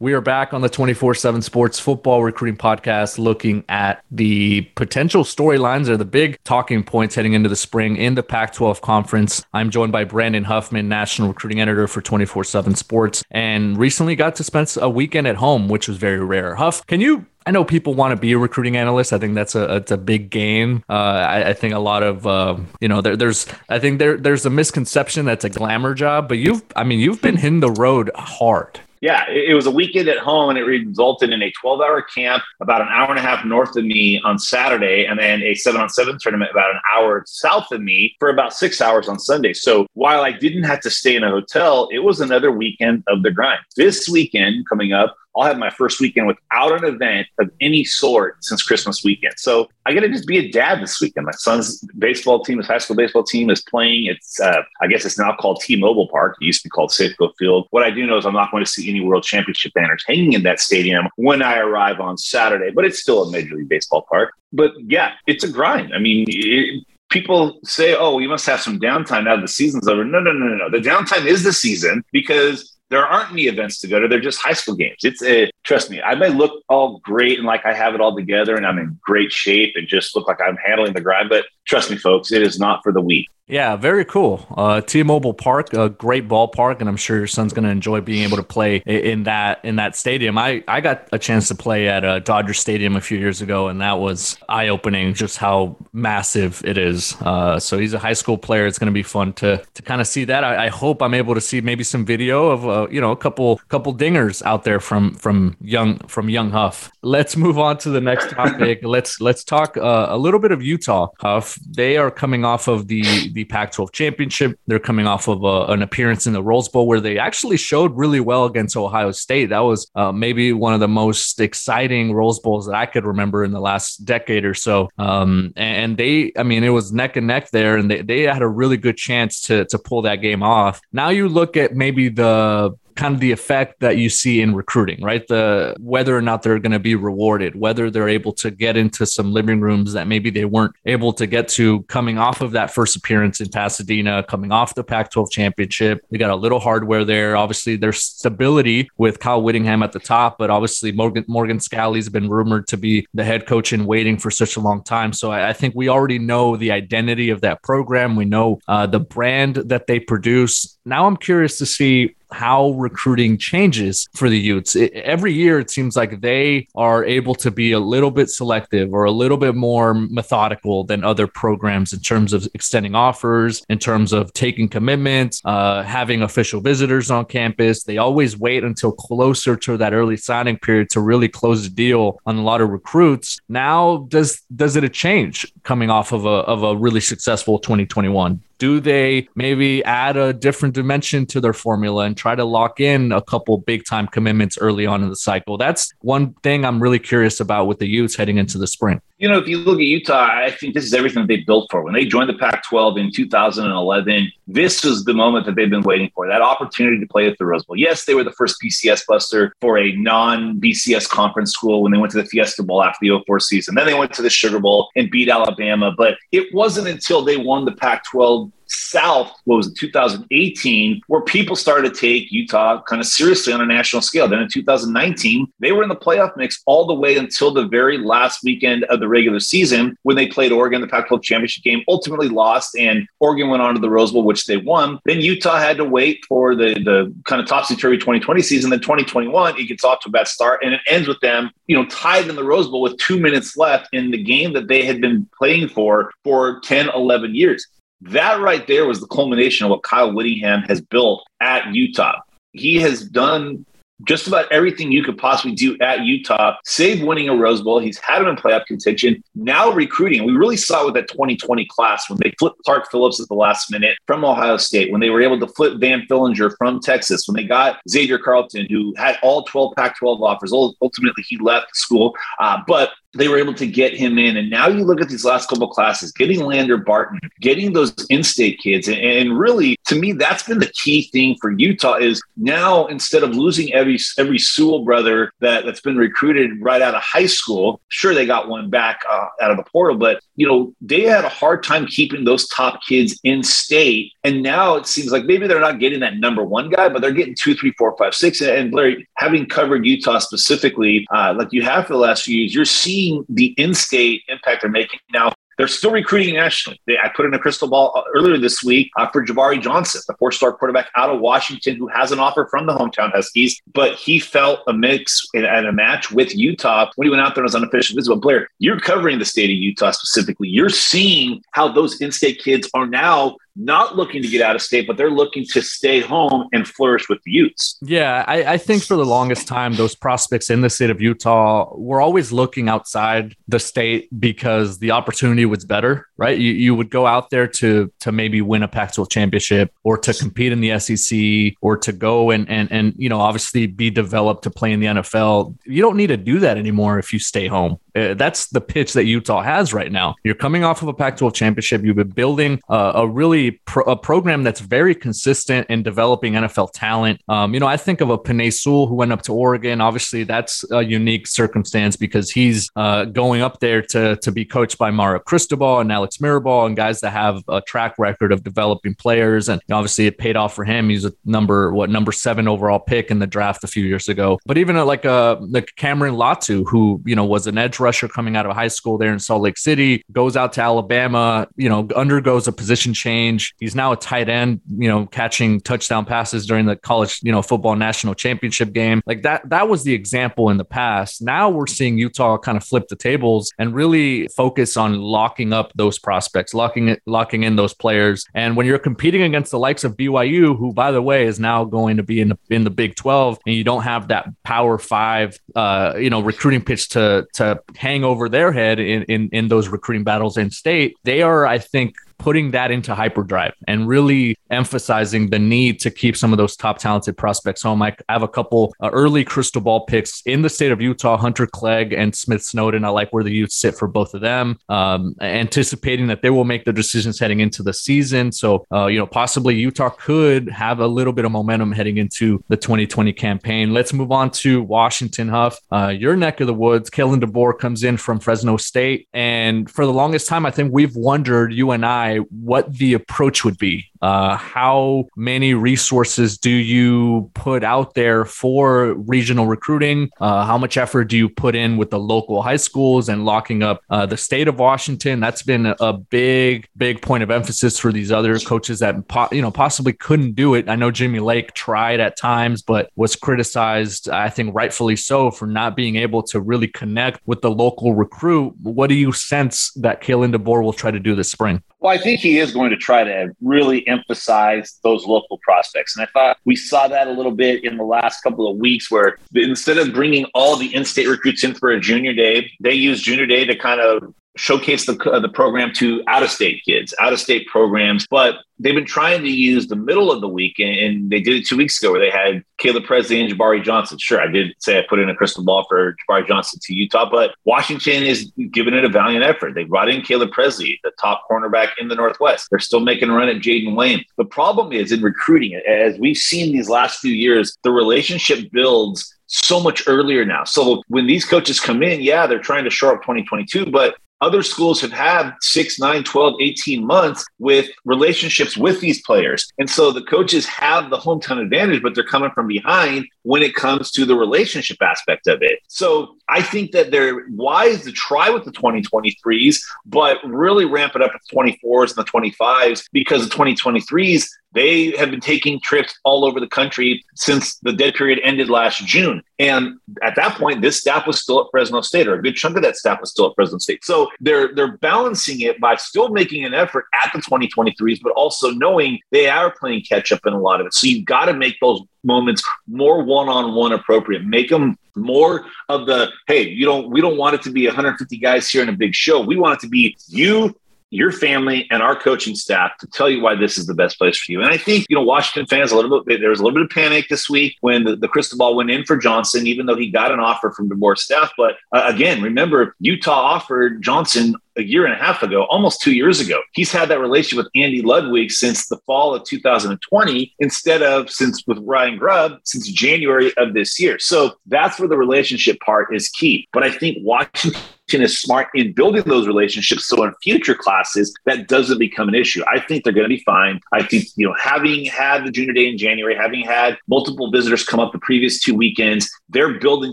We 0.00 0.12
are 0.12 0.20
back 0.20 0.52
on 0.52 0.60
the 0.60 0.68
24 0.68 1.14
7 1.14 1.40
Sports 1.40 1.78
Football 1.78 2.24
Recruiting 2.24 2.56
Podcast 2.56 3.16
looking 3.16 3.62
at 3.68 4.04
the 4.10 4.62
potential 4.74 5.22
storylines 5.22 5.88
or 5.88 5.96
the 5.96 6.04
big 6.04 6.36
talking 6.42 6.82
points 6.82 7.14
heading 7.14 7.32
into 7.32 7.48
the 7.48 7.54
spring 7.54 7.96
in 7.96 8.16
the 8.16 8.24
Pac 8.24 8.52
12 8.54 8.80
conference. 8.80 9.44
I'm 9.52 9.70
joined 9.70 9.92
by 9.92 10.02
Brandon 10.02 10.42
Huffman, 10.42 10.88
National 10.88 11.28
Recruiting 11.28 11.60
Editor 11.60 11.86
for 11.86 12.02
24 12.02 12.42
7 12.42 12.74
Sports, 12.74 13.22
and 13.30 13.78
recently 13.78 14.16
got 14.16 14.34
to 14.34 14.42
spend 14.42 14.76
a 14.80 14.90
weekend 14.90 15.28
at 15.28 15.36
home, 15.36 15.68
which 15.68 15.86
was 15.86 15.96
very 15.96 16.18
rare. 16.18 16.56
Huff, 16.56 16.84
can 16.88 17.00
you 17.00 17.26
I 17.46 17.52
know 17.52 17.64
people 17.64 17.94
want 17.94 18.10
to 18.10 18.16
be 18.16 18.32
a 18.32 18.38
recruiting 18.38 18.76
analyst. 18.76 19.12
I 19.12 19.18
think 19.18 19.36
that's 19.36 19.54
a 19.54 19.76
it's 19.76 19.92
a 19.92 19.96
big 19.96 20.28
game. 20.28 20.82
Uh, 20.88 20.92
I, 20.92 21.50
I, 21.50 21.52
think 21.52 21.72
a 21.72 21.78
lot 21.78 22.02
of 22.02 22.26
uh, 22.26 22.56
you 22.80 22.88
know 22.88 23.00
there, 23.00 23.16
there's 23.16 23.46
I 23.68 23.78
think 23.78 24.00
there 24.00 24.16
there's 24.16 24.44
a 24.44 24.50
misconception 24.50 25.24
that's 25.24 25.44
a 25.44 25.50
glamour 25.50 25.94
job, 25.94 26.26
but 26.26 26.38
you've 26.38 26.64
I 26.74 26.82
mean 26.82 26.98
you've 26.98 27.22
been 27.22 27.36
hitting 27.36 27.60
the 27.60 27.70
road 27.70 28.10
hard 28.16 28.80
yeah, 29.04 29.28
it, 29.28 29.50
it, 29.50 29.54
was 29.54 29.66
a 29.66 29.70
weekend 29.70 30.08
at 30.08 30.16
home 30.16 30.48
and 30.48 30.58
it 30.58 30.62
resulted 30.62 31.30
in 31.30 31.42
a 31.42 31.52
12 31.60 31.82
hour 31.82 32.00
camp 32.00 32.42
about 32.62 32.80
an 32.80 32.88
hour 32.90 33.10
and 33.10 33.18
a 33.18 33.22
half 33.22 33.44
north 33.44 33.76
of 33.76 33.84
me 33.84 34.18
on 34.24 34.38
Saturday, 34.38 35.04
and 35.04 35.18
then 35.18 35.42
a 35.42 35.54
seven 35.54 35.78
on 35.78 35.90
seven 35.90 36.16
tournament 36.18 36.50
about 36.50 36.70
an 36.70 36.80
hour 36.96 37.22
south 37.26 37.70
of 37.70 37.82
me 37.82 38.16
for 38.18 38.30
about 38.30 38.54
six 38.54 38.80
hours 38.80 39.06
on 39.06 39.18
Sunday. 39.18 39.52
So 39.52 39.86
while 39.92 40.22
I 40.22 40.32
didn't 40.32 40.62
have 40.62 40.80
to 40.80 40.90
stay 40.90 41.16
in 41.16 41.22
a 41.22 41.28
hotel, 41.28 41.86
it 41.92 41.98
was 41.98 42.22
another 42.22 42.50
weekend 42.50 43.04
of 43.06 43.22
the 43.22 43.30
grind. 43.30 43.60
This 43.76 44.08
weekend 44.08 44.66
coming 44.70 44.94
up, 44.94 45.14
I'll 45.36 45.46
have 45.46 45.58
my 45.58 45.70
first 45.70 46.00
weekend 46.00 46.26
without 46.26 46.72
an 46.72 46.84
event 46.84 47.26
of 47.38 47.50
any 47.60 47.84
sort 47.84 48.42
since 48.44 48.62
Christmas 48.62 49.02
weekend. 49.04 49.34
So 49.36 49.68
I 49.86 49.92
got 49.92 50.00
to 50.00 50.08
just 50.08 50.26
be 50.26 50.38
a 50.38 50.50
dad 50.50 50.80
this 50.80 51.00
weekend. 51.00 51.26
My 51.26 51.32
son's 51.32 51.80
baseball 51.98 52.42
team, 52.44 52.58
his 52.58 52.66
high 52.66 52.78
school 52.78 52.96
baseball 52.96 53.24
team, 53.24 53.50
is 53.50 53.62
playing. 53.62 54.06
It's 54.06 54.40
uh, 54.40 54.62
I 54.80 54.86
guess 54.86 55.04
it's 55.04 55.18
now 55.18 55.34
called 55.34 55.60
T-Mobile 55.60 56.08
Park. 56.08 56.36
It 56.40 56.44
used 56.44 56.62
to 56.62 56.68
be 56.68 56.70
called 56.70 56.90
Safeco 56.90 57.32
Field. 57.38 57.66
What 57.70 57.82
I 57.82 57.90
do 57.90 58.06
know 58.06 58.16
is 58.16 58.26
I'm 58.26 58.34
not 58.34 58.50
going 58.50 58.64
to 58.64 58.70
see 58.70 58.88
any 58.88 59.00
World 59.00 59.24
Championship 59.24 59.72
banners 59.74 60.04
hanging 60.06 60.32
in 60.34 60.42
that 60.44 60.60
stadium 60.60 61.08
when 61.16 61.42
I 61.42 61.58
arrive 61.58 62.00
on 62.00 62.16
Saturday, 62.16 62.70
but 62.70 62.84
it's 62.84 63.00
still 63.00 63.24
a 63.24 63.30
Major 63.30 63.56
League 63.56 63.68
Baseball 63.68 64.06
park. 64.08 64.32
But 64.52 64.72
yeah, 64.78 65.12
it's 65.26 65.44
a 65.44 65.50
grind. 65.50 65.94
I 65.94 65.98
mean. 65.98 66.26
It, 66.28 66.84
people 67.10 67.60
say, 67.62 67.94
"Oh, 67.94 68.18
you 68.18 68.28
must 68.28 68.44
have 68.46 68.60
some 68.60 68.80
downtime 68.80 69.24
now 69.24 69.40
the 69.40 69.46
season's 69.46 69.86
over." 69.86 70.04
No, 70.04 70.20
no, 70.20 70.32
no, 70.32 70.46
no, 70.46 70.56
no. 70.56 70.70
The 70.70 70.86
downtime 70.86 71.26
is 71.26 71.44
the 71.44 71.52
season 71.52 72.04
because 72.12 72.73
there 72.90 73.06
aren't 73.06 73.32
any 73.32 73.44
events 73.44 73.80
to 73.80 73.88
go 73.88 74.00
to. 74.00 74.08
They're 74.08 74.20
just 74.20 74.40
high 74.40 74.52
school 74.52 74.74
games. 74.74 74.98
It's 75.02 75.22
a 75.22 75.50
trust 75.64 75.90
me. 75.90 76.02
I 76.02 76.14
may 76.14 76.28
look 76.28 76.62
all 76.68 77.00
great 77.00 77.38
and 77.38 77.46
like 77.46 77.64
I 77.64 77.72
have 77.72 77.94
it 77.94 78.00
all 78.00 78.14
together 78.14 78.56
and 78.56 78.66
I'm 78.66 78.78
in 78.78 78.98
great 79.02 79.32
shape 79.32 79.74
and 79.76 79.88
just 79.88 80.14
look 80.14 80.28
like 80.28 80.40
I'm 80.40 80.56
handling 80.56 80.92
the 80.92 81.00
grind, 81.00 81.28
but 81.28 81.46
trust 81.66 81.90
me, 81.90 81.96
folks, 81.96 82.30
it 82.30 82.42
is 82.42 82.58
not 82.58 82.82
for 82.82 82.92
the 82.92 83.00
weak. 83.00 83.28
Yeah, 83.46 83.76
very 83.76 84.06
cool. 84.06 84.46
Uh, 84.56 84.80
T-Mobile 84.80 85.34
Park, 85.34 85.74
a 85.74 85.90
great 85.90 86.28
ballpark, 86.28 86.80
and 86.80 86.88
I'm 86.88 86.96
sure 86.96 87.18
your 87.18 87.26
son's 87.26 87.52
going 87.52 87.64
to 87.64 87.70
enjoy 87.70 88.00
being 88.00 88.22
able 88.22 88.38
to 88.38 88.42
play 88.42 88.76
in 88.86 89.24
that 89.24 89.62
in 89.64 89.76
that 89.76 89.96
stadium. 89.96 90.38
I, 90.38 90.64
I 90.66 90.80
got 90.80 91.08
a 91.12 91.18
chance 91.18 91.48
to 91.48 91.54
play 91.54 91.88
at 91.88 92.04
a 92.04 92.20
Dodger 92.20 92.54
Stadium 92.54 92.96
a 92.96 93.02
few 93.02 93.18
years 93.18 93.42
ago, 93.42 93.68
and 93.68 93.82
that 93.82 93.98
was 93.98 94.38
eye 94.48 94.68
opening 94.68 95.12
just 95.12 95.36
how 95.36 95.76
massive 95.92 96.64
it 96.64 96.78
is. 96.78 97.20
Uh, 97.20 97.58
so 97.58 97.78
he's 97.78 97.92
a 97.92 97.98
high 97.98 98.14
school 98.14 98.38
player. 98.38 98.66
It's 98.66 98.78
going 98.78 98.86
to 98.90 98.94
be 98.94 99.02
fun 99.02 99.34
to 99.34 99.62
to 99.74 99.82
kind 99.82 100.00
of 100.00 100.06
see 100.06 100.24
that. 100.24 100.42
I, 100.42 100.66
I, 100.66 100.68
hope 100.68 101.02
I'm 101.02 101.14
able 101.14 101.34
to 101.34 101.40
see 101.40 101.60
maybe 101.60 101.84
some 101.84 102.06
video 102.06 102.48
of 102.48 102.66
uh, 102.66 102.88
you 102.90 103.00
know 103.00 103.12
a 103.12 103.16
couple 103.16 103.58
couple 103.68 103.94
dingers 103.94 104.42
out 104.42 104.64
there 104.64 104.80
from 104.80 105.14
from 105.16 105.54
young 105.60 105.98
from 106.08 106.30
young 106.30 106.50
Huff. 106.50 106.90
Let's 107.02 107.36
move 107.36 107.58
on 107.58 107.76
to 107.78 107.90
the 107.90 108.00
next 108.00 108.30
topic. 108.30 108.80
let's 108.82 109.20
let's 109.20 109.44
talk 109.44 109.76
uh, 109.76 110.06
a 110.08 110.16
little 110.16 110.40
bit 110.40 110.50
of 110.50 110.62
Utah 110.62 111.08
Huff. 111.20 111.58
They 111.68 111.98
are 111.98 112.10
coming 112.10 112.46
off 112.46 112.68
of 112.68 112.88
the 112.88 113.33
the 113.34 113.44
Pac-12 113.44 113.92
championship. 113.92 114.58
They're 114.66 114.78
coming 114.78 115.06
off 115.06 115.28
of 115.28 115.42
a, 115.42 115.46
uh, 115.46 115.66
an 115.66 115.82
appearance 115.82 116.26
in 116.26 116.32
the 116.32 116.42
Rose 116.42 116.68
Bowl 116.68 116.86
where 116.86 117.00
they 117.00 117.18
actually 117.18 117.56
showed 117.56 117.96
really 117.96 118.20
well 118.20 118.44
against 118.44 118.76
Ohio 118.76 119.10
State. 119.10 119.46
That 119.46 119.60
was 119.60 119.90
uh, 119.94 120.12
maybe 120.12 120.52
one 120.52 120.72
of 120.72 120.80
the 120.80 120.88
most 120.88 121.40
exciting 121.40 122.12
Rose 122.12 122.38
Bowls 122.38 122.66
that 122.66 122.74
I 122.74 122.86
could 122.86 123.04
remember 123.04 123.44
in 123.44 123.50
the 123.50 123.60
last 123.60 124.04
decade 124.04 124.44
or 124.44 124.54
so. 124.54 124.88
Um, 124.98 125.52
and 125.56 125.96
they, 125.96 126.32
I 126.36 126.44
mean, 126.44 126.64
it 126.64 126.70
was 126.70 126.92
neck 126.92 127.16
and 127.16 127.26
neck 127.26 127.50
there, 127.50 127.76
and 127.76 127.90
they, 127.90 128.02
they 128.02 128.22
had 128.22 128.42
a 128.42 128.48
really 128.48 128.76
good 128.76 128.96
chance 128.96 129.42
to 129.42 129.64
to 129.66 129.78
pull 129.78 130.02
that 130.02 130.16
game 130.16 130.42
off. 130.42 130.80
Now 130.92 131.08
you 131.08 131.28
look 131.28 131.56
at 131.56 131.74
maybe 131.74 132.08
the 132.08 132.76
kind 132.96 133.14
of 133.14 133.20
the 133.20 133.32
effect 133.32 133.80
that 133.80 133.96
you 133.96 134.08
see 134.08 134.40
in 134.40 134.54
recruiting, 134.54 135.02
right? 135.02 135.26
The 135.26 135.76
whether 135.80 136.16
or 136.16 136.22
not 136.22 136.42
they're 136.42 136.58
going 136.58 136.72
to 136.72 136.78
be 136.78 136.94
rewarded, 136.94 137.56
whether 137.56 137.90
they're 137.90 138.08
able 138.08 138.32
to 138.34 138.50
get 138.50 138.76
into 138.76 139.06
some 139.06 139.32
living 139.32 139.60
rooms 139.60 139.92
that 139.92 140.06
maybe 140.06 140.30
they 140.30 140.44
weren't 140.44 140.74
able 140.86 141.12
to 141.14 141.26
get 141.26 141.48
to 141.48 141.82
coming 141.84 142.18
off 142.18 142.40
of 142.40 142.52
that 142.52 142.72
first 142.72 142.96
appearance 142.96 143.40
in 143.40 143.48
Pasadena, 143.48 144.22
coming 144.22 144.52
off 144.52 144.74
the 144.74 144.84
Pac-12 144.84 145.30
championship. 145.30 146.04
They 146.10 146.18
got 146.18 146.30
a 146.30 146.36
little 146.36 146.60
hardware 146.60 147.04
there. 147.04 147.36
Obviously, 147.36 147.76
there's 147.76 148.02
stability 148.02 148.88
with 148.96 149.18
Kyle 149.18 149.42
Whittingham 149.42 149.82
at 149.82 149.92
the 149.92 149.98
top, 149.98 150.38
but 150.38 150.50
obviously 150.50 150.92
Morgan 150.92 151.24
Morgan 151.28 151.58
Scalley's 151.58 152.08
been 152.08 152.28
rumored 152.28 152.66
to 152.68 152.76
be 152.76 153.06
the 153.14 153.24
head 153.24 153.46
coach 153.46 153.72
in 153.72 153.86
waiting 153.86 154.18
for 154.18 154.30
such 154.30 154.56
a 154.56 154.60
long 154.60 154.82
time. 154.82 155.12
So 155.12 155.30
I, 155.30 155.50
I 155.50 155.52
think 155.52 155.74
we 155.74 155.88
already 155.88 156.18
know 156.18 156.56
the 156.56 156.70
identity 156.70 157.30
of 157.30 157.40
that 157.40 157.62
program. 157.62 158.16
We 158.16 158.24
know 158.24 158.60
uh, 158.68 158.86
the 158.86 159.00
brand 159.00 159.56
that 159.56 159.86
they 159.86 160.00
produce. 160.00 160.73
Now 160.86 161.06
I'm 161.06 161.16
curious 161.16 161.58
to 161.58 161.66
see 161.66 162.14
how 162.34 162.70
recruiting 162.72 163.38
changes 163.38 164.08
for 164.14 164.28
the 164.28 164.38
Utes. 164.38 164.76
It, 164.76 164.92
every 164.92 165.32
year, 165.32 165.58
it 165.60 165.70
seems 165.70 165.96
like 165.96 166.20
they 166.20 166.66
are 166.74 167.04
able 167.04 167.34
to 167.36 167.50
be 167.50 167.72
a 167.72 167.78
little 167.78 168.10
bit 168.10 168.28
selective 168.28 168.92
or 168.92 169.04
a 169.04 169.10
little 169.10 169.36
bit 169.36 169.54
more 169.54 169.94
methodical 169.94 170.84
than 170.84 171.04
other 171.04 171.26
programs 171.26 171.92
in 171.92 172.00
terms 172.00 172.32
of 172.32 172.46
extending 172.52 172.94
offers, 172.94 173.64
in 173.68 173.78
terms 173.78 174.12
of 174.12 174.32
taking 174.32 174.68
commitments, 174.68 175.40
uh, 175.44 175.82
having 175.84 176.22
official 176.22 176.60
visitors 176.60 177.10
on 177.10 177.24
campus. 177.24 177.84
They 177.84 177.98
always 177.98 178.36
wait 178.36 178.64
until 178.64 178.92
closer 178.92 179.56
to 179.56 179.76
that 179.76 179.94
early 179.94 180.16
signing 180.16 180.58
period 180.58 180.90
to 180.90 181.00
really 181.00 181.28
close 181.28 181.62
the 181.62 181.74
deal 181.74 182.18
on 182.26 182.36
a 182.36 182.42
lot 182.42 182.60
of 182.60 182.68
recruits. 182.68 183.40
Now, 183.48 184.06
does 184.08 184.42
does 184.54 184.76
it 184.76 184.84
a 184.84 184.88
change 184.88 185.50
coming 185.62 185.88
off 185.88 186.12
of 186.12 186.26
a 186.26 186.28
of 186.28 186.62
a 186.62 186.76
really 186.76 187.00
successful 187.00 187.58
2021? 187.58 188.42
Do 188.58 188.80
they 188.80 189.28
maybe 189.34 189.84
add 189.84 190.16
a 190.16 190.32
different 190.32 190.74
dimension 190.74 191.26
to 191.26 191.40
their 191.40 191.52
formula 191.52 192.04
and 192.04 192.16
try 192.16 192.34
to 192.34 192.44
lock 192.44 192.80
in 192.80 193.12
a 193.12 193.22
couple 193.22 193.58
big 193.58 193.84
time 193.84 194.06
commitments 194.06 194.58
early 194.58 194.86
on 194.86 195.02
in 195.02 195.08
the 195.08 195.16
cycle? 195.16 195.56
That's 195.58 195.92
one 196.00 196.34
thing 196.42 196.64
I'm 196.64 196.82
really 196.82 196.98
curious 196.98 197.40
about 197.40 197.66
with 197.66 197.78
the 197.78 197.88
Utes 197.88 198.16
heading 198.16 198.38
into 198.38 198.58
the 198.58 198.66
spring. 198.66 199.00
You 199.16 199.28
know, 199.28 199.38
if 199.38 199.46
you 199.46 199.58
look 199.58 199.78
at 199.78 199.84
Utah, 199.84 200.28
I 200.28 200.50
think 200.50 200.74
this 200.74 200.84
is 200.84 200.92
everything 200.92 201.22
that 201.22 201.28
they 201.28 201.42
built 201.42 201.68
for. 201.70 201.84
When 201.84 201.94
they 201.94 202.04
joined 202.04 202.28
the 202.28 202.34
Pac 202.34 202.64
12 202.68 202.98
in 202.98 203.12
2011, 203.12 204.32
this 204.48 204.84
was 204.84 205.04
the 205.04 205.14
moment 205.14 205.46
that 205.46 205.54
they've 205.54 205.70
been 205.70 205.82
waiting 205.82 206.10
for 206.16 206.26
that 206.26 206.42
opportunity 206.42 206.98
to 206.98 207.06
play 207.06 207.28
at 207.28 207.38
the 207.38 207.46
Rose 207.46 207.64
Bowl. 207.64 207.76
Yes, 207.76 208.06
they 208.06 208.14
were 208.14 208.24
the 208.24 208.32
first 208.32 208.56
BCS 208.60 209.06
buster 209.06 209.54
for 209.60 209.78
a 209.78 209.92
non 209.92 210.60
BCS 210.60 211.08
conference 211.08 211.52
school 211.52 211.82
when 211.82 211.92
they 211.92 211.98
went 211.98 212.10
to 212.10 212.20
the 212.20 212.26
Fiesta 212.26 212.64
Bowl 212.64 212.82
after 212.82 212.98
the 213.02 213.22
04 213.24 213.38
season. 213.38 213.76
Then 213.76 213.86
they 213.86 213.94
went 213.94 214.12
to 214.14 214.22
the 214.22 214.30
Sugar 214.30 214.58
Bowl 214.58 214.88
and 214.96 215.08
beat 215.10 215.28
Alabama. 215.28 215.92
But 215.96 216.16
it 216.32 216.52
wasn't 216.52 216.88
until 216.88 217.24
they 217.24 217.36
won 217.36 217.64
the 217.64 217.72
Pac 217.72 218.02
12 218.10 218.50
south, 218.66 219.32
what 219.44 219.56
was 219.56 219.68
it, 219.68 219.76
2018, 219.76 221.00
where 221.06 221.20
people 221.22 221.56
started 221.56 221.92
to 221.92 222.00
take 222.00 222.30
Utah 222.30 222.82
kind 222.82 223.00
of 223.00 223.06
seriously 223.06 223.52
on 223.52 223.60
a 223.60 223.66
national 223.66 224.02
scale. 224.02 224.28
Then 224.28 224.40
in 224.40 224.48
2019, 224.48 225.46
they 225.60 225.72
were 225.72 225.82
in 225.82 225.88
the 225.88 225.96
playoff 225.96 226.36
mix 226.36 226.62
all 226.66 226.86
the 226.86 226.94
way 226.94 227.16
until 227.16 227.52
the 227.52 227.66
very 227.66 227.98
last 227.98 228.42
weekend 228.44 228.84
of 228.84 229.00
the 229.00 229.08
regular 229.08 229.40
season 229.40 229.96
when 230.02 230.16
they 230.16 230.26
played 230.26 230.52
Oregon, 230.52 230.80
the 230.80 230.86
Pac 230.86 231.08
12 231.08 231.22
championship 231.22 231.64
game, 231.64 231.82
ultimately 231.88 232.28
lost, 232.28 232.76
and 232.76 233.06
Oregon 233.20 233.48
went 233.48 233.62
on 233.62 233.74
to 233.74 233.80
the 233.80 233.90
Rose 233.90 234.12
Bowl, 234.12 234.24
which 234.24 234.46
they 234.46 234.56
won. 234.56 234.98
Then 235.04 235.20
Utah 235.20 235.58
had 235.58 235.76
to 235.78 235.84
wait 235.84 236.24
for 236.26 236.54
the, 236.54 236.74
the 236.84 237.14
kind 237.24 237.40
of 237.40 237.48
topsy 237.48 237.76
turvy 237.76 237.96
2020 237.96 238.42
season. 238.42 238.70
Then 238.70 238.80
2021, 238.80 239.58
it 239.58 239.64
gets 239.64 239.84
off 239.84 240.00
to 240.00 240.08
a 240.08 240.12
bad 240.12 240.28
start, 240.28 240.62
and 240.62 240.74
it 240.74 240.80
ends 240.86 241.08
with 241.08 241.20
them, 241.20 241.50
you 241.66 241.76
know, 241.76 241.86
tied 241.86 242.28
in 242.28 242.36
the 242.36 242.44
Rose 242.44 242.68
Bowl 242.68 242.82
with 242.82 242.96
two 242.98 243.18
minutes 243.18 243.56
left 243.56 243.88
in 243.92 244.10
the 244.10 244.22
game 244.22 244.52
that 244.52 244.68
they 244.68 244.84
had 244.84 245.00
been 245.00 245.28
playing 245.36 245.68
for 245.68 246.12
for 246.22 246.60
10, 246.60 246.90
11 246.90 247.34
years. 247.34 247.66
That 248.02 248.40
right 248.40 248.66
there 248.66 248.86
was 248.86 249.00
the 249.00 249.06
culmination 249.06 249.64
of 249.64 249.70
what 249.70 249.82
Kyle 249.82 250.12
Whittingham 250.12 250.62
has 250.62 250.80
built 250.80 251.24
at 251.40 251.74
Utah. 251.74 252.20
He 252.52 252.76
has 252.80 253.08
done 253.08 253.64
just 254.06 254.26
about 254.26 254.50
everything 254.50 254.92
you 254.92 255.02
could 255.02 255.18
possibly 255.18 255.54
do 255.54 255.76
at 255.80 256.00
Utah, 256.00 256.56
save 256.64 257.02
winning 257.02 257.28
a 257.28 257.34
Rose 257.34 257.62
Bowl. 257.62 257.78
He's 257.78 257.98
had 257.98 258.22
him 258.22 258.28
in 258.28 258.36
playoff 258.36 258.66
contention. 258.66 259.22
Now 259.34 259.70
recruiting. 259.70 260.24
We 260.24 260.32
really 260.32 260.56
saw 260.56 260.82
it 260.82 260.86
with 260.86 260.94
that 260.94 261.08
2020 261.08 261.66
class 261.66 262.08
when 262.08 262.18
they 262.22 262.32
flipped 262.38 262.62
Clark 262.64 262.90
Phillips 262.90 263.20
at 263.20 263.28
the 263.28 263.34
last 263.34 263.70
minute 263.70 263.96
from 264.06 264.24
Ohio 264.24 264.56
State, 264.56 264.90
when 264.92 265.00
they 265.00 265.10
were 265.10 265.22
able 265.22 265.38
to 265.40 265.46
flip 265.48 265.78
Van 265.78 266.02
Fillinger 266.08 266.54
from 266.56 266.80
Texas, 266.80 267.26
when 267.26 267.36
they 267.36 267.44
got 267.44 267.80
Xavier 267.88 268.18
Carlton, 268.18 268.66
who 268.70 268.94
had 268.96 269.18
all 269.22 269.44
12 269.44 269.74
Pac 269.76 269.98
12 269.98 270.22
offers. 270.22 270.52
Ultimately, 270.52 271.24
he 271.26 271.38
left 271.38 271.74
school. 271.76 272.14
Uh, 272.40 272.58
but 272.66 272.90
they 273.14 273.28
were 273.28 273.38
able 273.38 273.54
to 273.54 273.66
get 273.66 273.94
him 273.94 274.18
in. 274.18 274.36
And 274.36 274.50
now 274.50 274.68
you 274.68 274.84
look 274.84 275.00
at 275.00 275.08
these 275.08 275.24
last 275.24 275.48
couple 275.48 275.68
classes, 275.68 276.12
getting 276.12 276.40
Lander 276.40 276.76
Barton, 276.76 277.20
getting 277.40 277.72
those 277.72 277.94
in-state 278.10 278.60
kids. 278.60 278.88
And, 278.88 278.98
and, 278.98 279.38
really, 279.38 279.76
to 279.86 279.94
me, 279.94 280.12
that's 280.12 280.42
been 280.42 280.58
the 280.58 280.72
key 280.82 281.08
thing 281.12 281.36
for 281.40 281.50
Utah 281.50 281.94
is 281.94 282.22
now 282.36 282.86
instead 282.86 283.22
of 283.22 283.30
losing 283.30 283.72
every 283.72 283.93
every 284.18 284.38
Sewell 284.38 284.84
brother 284.84 285.32
that, 285.40 285.64
that's 285.64 285.80
been 285.80 285.96
recruited 285.96 286.50
right 286.60 286.82
out 286.82 286.94
of 286.94 287.02
high 287.02 287.26
school, 287.26 287.80
sure, 287.88 288.14
they 288.14 288.26
got 288.26 288.48
one 288.48 288.70
back 288.70 289.00
uh, 289.10 289.26
out 289.42 289.50
of 289.50 289.56
the 289.56 289.64
portal, 289.64 289.96
but, 289.96 290.20
you 290.36 290.46
know, 290.46 290.72
they 290.80 291.02
had 291.02 291.24
a 291.24 291.28
hard 291.28 291.62
time 291.62 291.86
keeping 291.86 292.24
those 292.24 292.48
top 292.48 292.80
kids 292.86 293.18
in 293.24 293.42
state. 293.42 294.12
And 294.24 294.42
now 294.42 294.76
it 294.76 294.86
seems 294.86 295.12
like 295.12 295.24
maybe 295.24 295.46
they're 295.46 295.60
not 295.60 295.78
getting 295.78 296.00
that 296.00 296.16
number 296.16 296.44
one 296.44 296.70
guy, 296.70 296.88
but 296.88 297.02
they're 297.02 297.12
getting 297.12 297.34
two, 297.34 297.54
three, 297.54 297.74
four, 297.76 297.96
five, 297.98 298.14
six. 298.14 298.40
And 298.40 298.72
Larry, 298.72 299.06
having 299.18 299.46
covered 299.46 299.84
Utah 299.84 300.18
specifically, 300.18 301.06
uh, 301.14 301.34
like 301.36 301.48
you 301.52 301.62
have 301.62 301.86
for 301.86 301.92
the 301.92 301.98
last 301.98 302.24
few 302.24 302.38
years, 302.38 302.54
you're 302.54 302.64
seeing 302.64 302.94
seeing 302.94 303.24
the 303.28 303.46
in-state 303.56 304.22
impact 304.28 304.62
they're 304.62 304.70
making 304.70 305.00
now. 305.12 305.32
They're 305.56 305.68
still 305.68 305.92
recruiting 305.92 306.34
nationally. 306.34 306.80
They, 306.86 306.98
I 306.98 307.08
put 307.14 307.26
in 307.26 307.34
a 307.34 307.38
crystal 307.38 307.68
ball 307.68 307.92
uh, 307.94 308.02
earlier 308.14 308.38
this 308.38 308.62
week 308.62 308.90
uh, 308.96 309.08
for 309.10 309.24
Jabari 309.24 309.60
Johnson, 309.60 310.00
the 310.08 310.14
four-star 310.18 310.52
quarterback 310.54 310.90
out 310.96 311.10
of 311.10 311.20
Washington, 311.20 311.76
who 311.76 311.88
has 311.88 312.12
an 312.12 312.18
offer 312.18 312.46
from 312.50 312.66
the 312.66 312.74
hometown 312.74 313.12
Huskies, 313.12 313.60
but 313.72 313.94
he 313.94 314.18
felt 314.18 314.60
a 314.66 314.72
mix 314.72 315.26
in, 315.34 315.44
in 315.44 315.66
a 315.66 315.72
match 315.72 316.10
with 316.10 316.34
Utah 316.34 316.90
when 316.96 317.06
he 317.06 317.10
went 317.10 317.22
out 317.22 317.34
there 317.34 317.42
and 317.42 317.46
was 317.46 317.54
unofficial 317.54 317.96
visit. 317.96 318.10
But 318.10 318.20
Blair, 318.20 318.48
you're 318.58 318.80
covering 318.80 319.18
the 319.18 319.24
state 319.24 319.50
of 319.50 319.56
Utah 319.56 319.92
specifically. 319.92 320.48
You're 320.48 320.68
seeing 320.68 321.42
how 321.52 321.68
those 321.68 322.00
in-state 322.00 322.42
kids 322.42 322.68
are 322.74 322.86
now 322.86 323.36
not 323.56 323.96
looking 323.96 324.22
to 324.22 324.28
get 324.28 324.42
out 324.42 324.56
of 324.56 324.62
state, 324.62 324.86
but 324.86 324.96
they're 324.96 325.10
looking 325.10 325.44
to 325.52 325.62
stay 325.62 326.00
home 326.00 326.48
and 326.52 326.66
flourish 326.66 327.08
with 327.08 327.22
the 327.24 327.30
Utes. 327.30 327.78
Yeah, 327.82 328.24
I, 328.26 328.54
I, 328.54 328.58
think 328.58 328.82
for 328.82 328.96
the 328.96 329.04
longest 329.04 329.46
time, 329.46 329.74
those 329.74 329.94
prospects 329.94 330.50
in 330.50 330.60
the 330.60 330.70
state 330.70 330.90
of 330.90 331.00
Utah 331.00 331.72
were 331.76 332.00
always 332.00 332.32
looking 332.32 332.68
outside 332.68 333.36
the 333.46 333.60
state 333.60 334.08
because 334.18 334.78
the 334.78 334.90
opportunity 334.90 335.46
was 335.46 335.64
better, 335.64 336.08
right? 336.16 336.38
You, 336.38 336.52
you 336.52 336.74
would 336.74 336.90
go 336.90 337.06
out 337.06 337.30
there 337.30 337.46
to 337.46 337.92
to 338.00 338.12
maybe 338.12 338.40
win 338.42 338.62
a 338.62 338.68
Pac-12 338.68 339.10
championship 339.10 339.72
or 339.84 339.98
to 339.98 340.12
compete 340.14 340.52
in 340.52 340.60
the 340.60 340.78
SEC 340.78 341.56
or 341.60 341.76
to 341.76 341.92
go 341.92 342.30
and 342.30 342.48
and 342.48 342.70
and 342.72 342.94
you 342.96 343.08
know 343.08 343.20
obviously 343.20 343.66
be 343.66 343.90
developed 343.90 344.42
to 344.44 344.50
play 344.50 344.72
in 344.72 344.80
the 344.80 344.86
NFL. 344.86 345.56
You 345.64 345.82
don't 345.82 345.96
need 345.96 346.08
to 346.08 346.16
do 346.16 346.40
that 346.40 346.58
anymore 346.58 346.98
if 346.98 347.12
you 347.12 347.18
stay 347.18 347.46
home. 347.46 347.78
Uh, 347.94 348.14
that's 348.14 348.48
the 348.48 348.60
pitch 348.60 348.92
that 348.94 349.04
Utah 349.04 349.40
has 349.40 349.72
right 349.72 349.92
now. 349.92 350.16
You're 350.24 350.34
coming 350.34 350.64
off 350.64 350.82
of 350.82 350.88
a 350.88 350.94
Pac 350.94 351.16
12 351.16 351.32
championship. 351.32 351.82
You've 351.84 351.96
been 351.96 352.08
building 352.08 352.60
uh, 352.68 352.92
a 352.96 353.06
really 353.06 353.43
pro- 353.52 353.84
a 353.84 353.96
program 353.96 354.42
that's 354.42 354.60
very 354.60 354.94
consistent 354.94 355.68
in 355.70 355.82
developing 355.82 356.34
NFL 356.34 356.70
talent. 356.72 357.20
Um, 357.28 357.54
you 357.54 357.60
know, 357.60 357.66
I 357.66 357.76
think 357.76 358.00
of 358.00 358.10
a 358.10 358.18
Penei 358.18 358.52
Sewell 358.52 358.86
who 358.86 358.94
went 358.94 359.12
up 359.12 359.22
to 359.22 359.32
Oregon. 359.32 359.80
Obviously, 359.80 360.24
that's 360.24 360.64
a 360.70 360.82
unique 360.82 361.26
circumstance 361.26 361.96
because 361.96 362.30
he's 362.30 362.70
uh, 362.76 363.04
going 363.06 363.42
up 363.42 363.60
there 363.60 363.82
to, 363.82 364.16
to 364.16 364.32
be 364.32 364.44
coached 364.44 364.78
by 364.78 364.90
Mario 364.90 365.20
Cristobal 365.20 365.80
and 365.80 365.90
Alex 365.92 366.18
Mirabal 366.18 366.66
and 366.66 366.76
guys 366.76 367.00
that 367.00 367.10
have 367.10 367.42
a 367.48 367.60
track 367.60 367.94
record 367.98 368.32
of 368.32 368.42
developing 368.42 368.94
players. 368.94 369.48
And 369.48 369.60
obviously, 369.70 370.06
it 370.06 370.18
paid 370.18 370.36
off 370.36 370.54
for 370.54 370.64
him. 370.64 370.88
He's 370.88 371.04
a 371.04 371.12
number, 371.24 371.72
what, 371.72 371.90
number 371.90 372.12
seven 372.12 372.48
overall 372.48 372.80
pick 372.80 373.10
in 373.10 373.18
the 373.18 373.26
draft 373.26 373.64
a 373.64 373.66
few 373.66 373.84
years 373.84 374.08
ago. 374.08 374.38
But 374.46 374.58
even 374.58 374.76
uh, 374.76 374.84
like 374.84 375.04
a, 375.04 375.38
like 375.40 375.74
Cameron 375.76 376.14
Latu, 376.14 376.64
who, 376.68 377.02
you 377.04 377.16
know, 377.16 377.24
was 377.24 377.46
an 377.46 377.58
edge 377.58 377.80
rusher 377.80 378.08
coming 378.08 378.36
out 378.36 378.46
of 378.46 378.54
high 378.54 378.68
school 378.68 378.98
there 378.98 379.12
in 379.12 379.18
Salt 379.18 379.42
Lake 379.42 379.58
City, 379.58 380.04
goes 380.12 380.36
out 380.36 380.52
to 380.54 380.62
Alabama, 380.62 381.46
you 381.56 381.68
know, 381.68 381.88
undergoes 381.94 382.48
a 382.48 382.52
position 382.52 382.94
change. 382.94 383.33
He's 383.58 383.74
now 383.74 383.92
a 383.92 383.96
tight 383.96 384.28
end, 384.28 384.60
you 384.76 384.88
know, 384.88 385.06
catching 385.06 385.60
touchdown 385.60 386.04
passes 386.04 386.46
during 386.46 386.66
the 386.66 386.76
college, 386.76 387.20
you 387.22 387.32
know, 387.32 387.42
football 387.42 387.76
national 387.76 388.14
championship 388.14 388.72
game. 388.72 389.02
Like 389.06 389.22
that, 389.22 389.48
that 389.48 389.68
was 389.68 389.84
the 389.84 389.94
example 389.94 390.50
in 390.50 390.56
the 390.56 390.64
past. 390.64 391.22
Now 391.22 391.50
we're 391.50 391.66
seeing 391.66 391.98
Utah 391.98 392.38
kind 392.38 392.56
of 392.56 392.64
flip 392.64 392.88
the 392.88 392.96
tables 392.96 393.52
and 393.58 393.74
really 393.74 394.28
focus 394.28 394.76
on 394.76 395.00
locking 395.00 395.52
up 395.52 395.72
those 395.74 395.98
prospects, 395.98 396.54
locking 396.54 396.88
it, 396.88 397.02
locking 397.06 397.42
in 397.42 397.56
those 397.56 397.74
players. 397.74 398.24
And 398.34 398.56
when 398.56 398.66
you're 398.66 398.78
competing 398.78 399.22
against 399.22 399.50
the 399.50 399.58
likes 399.58 399.84
of 399.84 399.96
BYU, 399.96 400.56
who 400.56 400.72
by 400.72 400.90
the 400.90 401.02
way 401.02 401.26
is 401.26 401.40
now 401.40 401.64
going 401.64 401.96
to 401.96 402.02
be 402.02 402.20
in 402.20 402.28
the 402.28 402.38
in 402.50 402.64
the 402.64 402.70
Big 402.70 402.96
12, 402.96 403.38
and 403.46 403.54
you 403.54 403.64
don't 403.64 403.82
have 403.82 404.08
that 404.08 404.28
Power 404.42 404.78
Five, 404.78 405.38
uh, 405.54 405.94
you 405.98 406.10
know, 406.10 406.20
recruiting 406.20 406.62
pitch 406.62 406.90
to 406.90 407.26
to 407.34 407.60
hang 407.76 408.04
over 408.04 408.28
their 408.28 408.52
head 408.52 408.78
in, 408.78 409.02
in, 409.04 409.28
in 409.32 409.48
those 409.48 409.68
recruiting 409.68 410.04
battles 410.04 410.36
in 410.36 410.50
state, 410.50 410.96
they 411.04 411.22
are, 411.22 411.46
I 411.46 411.58
think, 411.58 411.94
putting 412.18 412.50
that 412.52 412.70
into 412.70 412.94
hyperdrive 412.94 413.54
and 413.66 413.88
really 413.88 414.36
emphasizing 414.50 415.30
the 415.30 415.38
need 415.38 415.80
to 415.80 415.90
keep 415.90 416.16
some 416.16 416.32
of 416.32 416.38
those 416.38 416.56
top 416.56 416.78
talented 416.78 417.16
prospects 417.16 417.62
home. 417.62 417.82
I 417.82 417.96
have 418.08 418.22
a 418.22 418.28
couple 418.28 418.74
uh, 418.80 418.90
early 418.92 419.24
crystal 419.24 419.60
ball 419.60 419.86
picks 419.86 420.22
in 420.26 420.42
the 420.42 420.50
state 420.50 420.72
of 420.72 420.80
Utah, 420.80 421.16
Hunter 421.16 421.46
Clegg 421.46 421.92
and 421.92 422.14
Smith 422.14 422.42
Snowden. 422.42 422.84
I 422.84 422.88
like 422.88 423.10
where 423.12 423.24
the 423.24 423.32
Utes 423.32 423.58
sit 423.58 423.76
for 423.76 423.88
both 423.88 424.14
of 424.14 424.20
them, 424.20 424.58
um, 424.68 425.14
anticipating 425.20 426.06
that 426.08 426.22
they 426.22 426.30
will 426.30 426.44
make 426.44 426.64
the 426.64 426.72
decisions 426.72 427.18
heading 427.18 427.40
into 427.40 427.62
the 427.62 427.72
season. 427.72 428.32
So, 428.32 428.64
uh, 428.72 428.86
you 428.86 428.98
know, 428.98 429.06
possibly 429.06 429.56
Utah 429.56 429.90
could 429.90 430.48
have 430.50 430.80
a 430.80 430.86
little 430.86 431.12
bit 431.12 431.24
of 431.24 431.32
momentum 431.32 431.72
heading 431.72 431.98
into 431.98 432.42
the 432.48 432.56
2020 432.56 433.12
campaign. 433.12 433.72
Let's 433.72 433.92
move 433.92 434.12
on 434.12 434.30
to 434.32 434.62
Washington 434.62 435.28
Huff, 435.28 435.58
uh, 435.72 435.88
your 435.88 436.16
neck 436.16 436.40
of 436.40 436.46
the 436.46 436.54
woods. 436.54 436.90
Kalen 436.90 437.22
DeBoer 437.22 437.58
comes 437.58 437.82
in 437.84 437.96
from 437.96 438.20
Fresno 438.20 438.56
State. 438.56 439.08
And 439.12 439.70
for 439.70 439.84
the 439.86 439.92
longest 439.92 440.28
time, 440.28 440.46
I 440.46 440.50
think 440.50 440.72
we've 440.72 440.94
wondered, 440.94 441.52
you 441.52 441.70
and 441.72 441.84
I, 441.84 442.03
what 442.30 442.72
the 442.72 442.94
approach 442.94 443.44
would 443.44 443.58
be. 443.58 443.90
Uh, 444.04 444.36
how 444.36 445.06
many 445.16 445.54
resources 445.54 446.36
do 446.36 446.50
you 446.50 447.30
put 447.32 447.64
out 447.64 447.94
there 447.94 448.26
for 448.26 448.92
regional 448.92 449.46
recruiting? 449.46 450.10
Uh, 450.20 450.44
how 450.44 450.58
much 450.58 450.76
effort 450.76 451.04
do 451.04 451.16
you 451.16 451.26
put 451.26 451.54
in 451.54 451.78
with 451.78 451.88
the 451.88 451.98
local 451.98 452.42
high 452.42 452.54
schools 452.56 453.08
and 453.08 453.24
locking 453.24 453.62
up 453.62 453.80
uh, 453.88 454.04
the 454.04 454.18
state 454.18 454.46
of 454.46 454.58
Washington? 454.58 455.20
That's 455.20 455.42
been 455.42 455.74
a 455.80 455.94
big, 455.94 456.68
big 456.76 457.00
point 457.00 457.22
of 457.22 457.30
emphasis 457.30 457.78
for 457.78 457.92
these 457.92 458.12
other 458.12 458.38
coaches 458.40 458.80
that 458.80 459.08
po- 459.08 459.30
you 459.32 459.40
know 459.40 459.50
possibly 459.50 459.94
couldn't 459.94 460.34
do 460.34 460.52
it. 460.52 460.68
I 460.68 460.76
know 460.76 460.90
Jimmy 460.90 461.20
Lake 461.20 461.54
tried 461.54 461.98
at 461.98 462.18
times, 462.18 462.60
but 462.60 462.90
was 462.96 463.16
criticized, 463.16 464.10
I 464.10 464.28
think 464.28 464.54
rightfully 464.54 464.96
so, 464.96 465.30
for 465.30 465.46
not 465.46 465.76
being 465.76 465.96
able 465.96 466.22
to 466.24 466.42
really 466.42 466.68
connect 466.68 467.22
with 467.24 467.40
the 467.40 467.50
local 467.50 467.94
recruit. 467.94 468.52
What 468.60 468.88
do 468.88 468.96
you 468.96 469.12
sense 469.12 469.72
that 469.76 470.02
Kalen 470.02 470.34
DeBoer 470.34 470.62
will 470.62 470.74
try 470.74 470.90
to 470.90 471.00
do 471.00 471.14
this 471.14 471.30
spring? 471.30 471.62
Well, 471.84 471.92
I 471.92 471.98
think 471.98 472.20
he 472.20 472.38
is 472.38 472.50
going 472.50 472.70
to 472.70 472.78
try 472.78 473.04
to 473.04 473.36
really 473.42 473.86
emphasize 473.94 474.78
those 474.82 475.06
local 475.06 475.38
prospects. 475.38 475.96
And 475.96 476.06
I 476.06 476.08
thought 476.12 476.38
we 476.44 476.56
saw 476.56 476.88
that 476.88 477.08
a 477.08 477.12
little 477.12 477.32
bit 477.32 477.64
in 477.64 477.76
the 477.76 477.84
last 477.84 478.22
couple 478.22 478.50
of 478.50 478.56
weeks 478.56 478.90
where 478.90 479.18
instead 479.34 479.78
of 479.78 479.92
bringing 479.92 480.26
all 480.34 480.56
the 480.56 480.74
in 480.74 480.84
state 480.84 481.08
recruits 481.08 481.44
in 481.44 481.54
for 481.54 481.70
a 481.70 481.80
junior 481.80 482.12
day, 482.12 482.50
they 482.60 482.74
use 482.74 483.00
junior 483.00 483.26
day 483.26 483.44
to 483.44 483.56
kind 483.56 483.80
of 483.80 484.14
showcase 484.36 484.86
the, 484.86 484.98
uh, 485.10 485.20
the 485.20 485.28
program 485.28 485.72
to 485.74 486.02
out 486.08 486.22
of 486.22 486.30
state 486.30 486.62
kids, 486.64 486.94
out 487.00 487.12
of 487.12 487.20
state 487.20 487.46
programs. 487.46 488.06
But 488.08 488.36
they've 488.58 488.74
been 488.74 488.86
trying 488.86 489.22
to 489.22 489.28
use 489.28 489.68
the 489.68 489.76
middle 489.76 490.10
of 490.10 490.20
the 490.20 490.28
week, 490.28 490.58
and, 490.58 491.10
they 491.10 491.20
did 491.20 491.34
it 491.34 491.46
two 491.46 491.56
weeks 491.56 491.80
ago 491.80 491.92
where 491.92 492.00
they 492.00 492.10
had 492.10 492.42
Caleb 492.58 492.84
Presley 492.84 493.20
and 493.20 493.30
Jabari 493.30 493.62
Johnson. 493.62 493.98
Sure, 493.98 494.20
I 494.20 494.26
did 494.26 494.54
say 494.58 494.78
I 494.78 494.84
put 494.88 494.98
in 494.98 495.08
a 495.08 495.14
crystal 495.14 495.44
ball 495.44 495.66
for 495.68 495.94
Jabari 496.08 496.26
Johnson 496.26 496.58
to 496.62 496.74
Utah, 496.74 497.08
but 497.08 497.34
Washington 497.44 498.04
is 498.04 498.32
giving 498.52 498.74
it 498.74 498.84
a 498.84 498.88
valiant 498.88 499.24
effort. 499.24 499.54
They 499.54 499.64
brought 499.64 499.88
in 499.88 500.02
Caleb 500.02 500.32
Presley, 500.32 500.80
the 500.82 500.92
top 501.00 501.22
cornerback 501.30 501.70
in 501.78 501.88
the 501.88 501.94
Northwest. 501.94 502.48
They're 502.50 502.58
still 502.58 502.80
making 502.80 503.10
a 503.10 503.14
run 503.14 503.28
at 503.28 503.36
Jayden 503.36 503.76
Wayne. 503.76 504.04
The 504.16 504.24
problem 504.24 504.72
is 504.72 504.92
in 504.92 505.02
recruiting, 505.02 505.60
as 505.68 505.98
we've 505.98 506.16
seen 506.16 506.52
these 506.52 506.68
last 506.68 507.00
few 507.00 507.12
years, 507.12 507.56
the 507.62 507.70
relationship 507.70 508.50
builds 508.50 509.14
so 509.26 509.60
much 509.60 509.82
earlier 509.86 510.24
now. 510.24 510.44
So 510.44 510.82
when 510.88 511.06
these 511.06 511.24
coaches 511.24 511.60
come 511.60 511.82
in, 511.82 512.00
yeah, 512.00 512.26
they're 512.26 512.38
trying 512.38 512.64
to 512.64 512.70
shore 512.70 512.94
up 512.94 513.02
2022, 513.02 513.66
but 513.66 513.96
other 514.24 514.42
schools 514.42 514.80
have 514.80 514.92
had 514.92 515.34
six, 515.40 515.78
nine, 515.78 516.02
12, 516.02 516.40
18 516.40 516.86
months 516.86 517.26
with 517.38 517.68
relationships 517.84 518.56
with 518.56 518.80
these 518.80 519.02
players. 519.02 519.52
And 519.58 519.68
so 519.68 519.92
the 519.92 520.02
coaches 520.02 520.46
have 520.46 520.88
the 520.88 520.96
hometown 520.96 521.42
advantage, 521.42 521.82
but 521.82 521.94
they're 521.94 522.04
coming 522.04 522.30
from 522.30 522.46
behind 522.46 523.06
when 523.24 523.42
it 523.42 523.54
comes 523.54 523.90
to 523.90 524.04
the 524.04 524.14
relationship 524.14 524.76
aspect 524.80 525.26
of 525.26 525.42
it. 525.42 525.58
So 525.68 526.16
I 526.28 526.42
think 526.42 526.72
that 526.72 526.90
they're 526.90 527.26
wise 527.30 527.82
to 527.84 527.92
try 527.92 528.30
with 528.30 528.44
the 528.44 528.52
2023s, 528.52 529.60
but 529.86 530.18
really 530.24 530.64
ramp 530.64 530.94
it 530.94 531.02
up 531.02 531.12
to 531.12 531.34
24s 531.34 531.96
and 531.96 532.06
the 532.06 532.10
25s 532.10 532.84
because 532.92 533.28
the 533.28 533.34
2023s 533.34 534.28
they 534.54 534.92
have 534.92 535.10
been 535.10 535.20
taking 535.20 535.60
trips 535.60 535.98
all 536.04 536.24
over 536.24 536.40
the 536.40 536.46
country 536.46 537.04
since 537.16 537.58
the 537.58 537.72
dead 537.72 537.94
period 537.94 538.20
ended 538.22 538.48
last 538.48 538.86
June. 538.86 539.20
And 539.38 539.78
at 540.02 540.14
that 540.14 540.38
point, 540.38 540.62
this 540.62 540.80
staff 540.80 541.06
was 541.06 541.20
still 541.20 541.40
at 541.40 541.48
Fresno 541.50 541.80
State, 541.80 542.06
or 542.06 542.14
a 542.14 542.22
good 542.22 542.36
chunk 542.36 542.56
of 542.56 542.62
that 542.62 542.76
staff 542.76 543.00
was 543.00 543.10
still 543.10 543.26
at 543.26 543.32
Fresno 543.34 543.58
State. 543.58 543.84
So 543.84 544.10
they're 544.20 544.54
they're 544.54 544.76
balancing 544.76 545.40
it 545.40 545.60
by 545.60 545.74
still 545.74 546.08
making 546.08 546.44
an 546.44 546.54
effort 546.54 546.86
at 547.04 547.12
the 547.12 547.20
2023s, 547.20 548.00
but 548.00 548.12
also 548.12 548.50
knowing 548.50 549.00
they 549.10 549.28
are 549.28 549.52
playing 549.58 549.82
catch 549.82 550.12
up 550.12 550.20
in 550.24 550.32
a 550.32 550.40
lot 550.40 550.60
of 550.60 550.68
it. 550.68 550.74
So 550.74 550.86
you've 550.86 551.04
got 551.04 551.26
to 551.26 551.34
make 551.34 551.56
those 551.60 551.80
moments 552.04 552.42
more 552.66 553.02
one-on-one 553.02 553.72
appropriate. 553.72 554.24
Make 554.24 554.48
them 554.48 554.78
more 554.94 555.46
of 555.68 555.86
the 555.86 556.10
hey, 556.26 556.48
you 556.48 556.64
don't 556.64 556.90
we 556.90 557.00
don't 557.00 557.16
want 557.16 557.34
it 557.34 557.42
to 557.42 557.50
be 557.50 557.66
150 557.66 558.16
guys 558.18 558.48
here 558.48 558.62
in 558.62 558.68
a 558.68 558.72
big 558.72 558.94
show. 558.94 559.20
We 559.20 559.36
want 559.36 559.58
it 559.58 559.60
to 559.60 559.68
be 559.68 559.96
you 560.08 560.54
your 560.94 561.12
family 561.12 561.66
and 561.70 561.82
our 561.82 561.98
coaching 561.98 562.34
staff 562.34 562.76
to 562.78 562.86
tell 562.86 563.10
you 563.10 563.20
why 563.20 563.34
this 563.34 563.58
is 563.58 563.66
the 563.66 563.74
best 563.74 563.98
place 563.98 564.18
for 564.18 564.32
you. 564.32 564.40
And 564.40 564.50
I 564.50 564.56
think, 564.56 564.86
you 564.88 564.96
know, 564.96 565.02
Washington 565.02 565.46
fans, 565.46 565.72
a 565.72 565.76
little 565.76 566.04
bit, 566.04 566.20
there 566.20 566.30
was 566.30 566.40
a 566.40 566.42
little 566.44 566.58
bit 566.58 566.64
of 566.64 566.70
panic 566.70 567.08
this 567.08 567.28
week 567.28 567.56
when 567.60 567.84
the, 567.84 567.96
the 567.96 568.08
crystal 568.08 568.38
ball 568.38 568.56
went 568.56 568.70
in 568.70 568.84
for 568.84 568.96
Johnson, 568.96 569.46
even 569.46 569.66
though 569.66 569.76
he 569.76 569.90
got 569.90 570.12
an 570.12 570.20
offer 570.20 570.50
from 570.52 570.68
DeBoer's 570.68 571.02
staff. 571.02 571.32
But 571.36 571.56
uh, 571.72 571.82
again, 571.86 572.22
remember, 572.22 572.74
Utah 572.78 573.12
offered 573.12 573.82
Johnson 573.82 574.36
a 574.56 574.62
year 574.62 574.84
and 574.84 574.94
a 574.94 574.96
half 574.96 575.22
ago, 575.22 575.44
almost 575.44 575.82
two 575.82 575.92
years 575.92 576.20
ago. 576.20 576.40
He's 576.52 576.70
had 576.70 576.88
that 576.88 577.00
relationship 577.00 577.44
with 577.44 577.50
Andy 577.54 577.82
Ludwig 577.82 578.30
since 578.30 578.68
the 578.68 578.78
fall 578.86 579.14
of 579.14 579.24
2020, 579.24 580.34
instead 580.38 580.82
of 580.82 581.10
since 581.10 581.42
with 581.46 581.58
Ryan 581.62 581.98
Grubb 581.98 582.38
since 582.44 582.68
January 582.68 583.32
of 583.36 583.54
this 583.54 583.80
year. 583.80 583.98
So 583.98 584.34
that's 584.46 584.78
where 584.78 584.88
the 584.88 584.96
relationship 584.96 585.58
part 585.60 585.94
is 585.94 586.08
key. 586.08 586.48
But 586.52 586.62
I 586.62 586.70
think 586.70 586.98
Washington 587.00 587.60
is 587.92 588.20
smart 588.20 588.48
in 588.54 588.72
building 588.72 589.02
those 589.06 589.26
relationships 589.26 589.86
so 589.86 590.02
in 590.02 590.12
future 590.22 590.54
classes 590.54 591.14
that 591.26 591.48
doesn't 591.48 591.78
become 591.78 592.08
an 592.08 592.14
issue. 592.14 592.42
I 592.46 592.60
think 592.60 592.84
they're 592.84 592.92
going 592.92 593.08
to 593.08 593.14
be 593.14 593.22
fine. 593.24 593.60
I 593.72 593.82
think, 593.82 594.06
you 594.16 594.26
know, 594.26 594.34
having 594.34 594.84
had 594.86 595.24
the 595.24 595.30
junior 595.30 595.52
day 595.52 595.68
in 595.68 595.78
January, 595.78 596.16
having 596.16 596.44
had 596.44 596.78
multiple 596.88 597.30
visitors 597.30 597.64
come 597.64 597.80
up 597.80 597.92
the 597.92 597.98
previous 597.98 598.40
two 598.40 598.54
weekends, 598.54 599.10
they're 599.28 599.58
building 599.58 599.92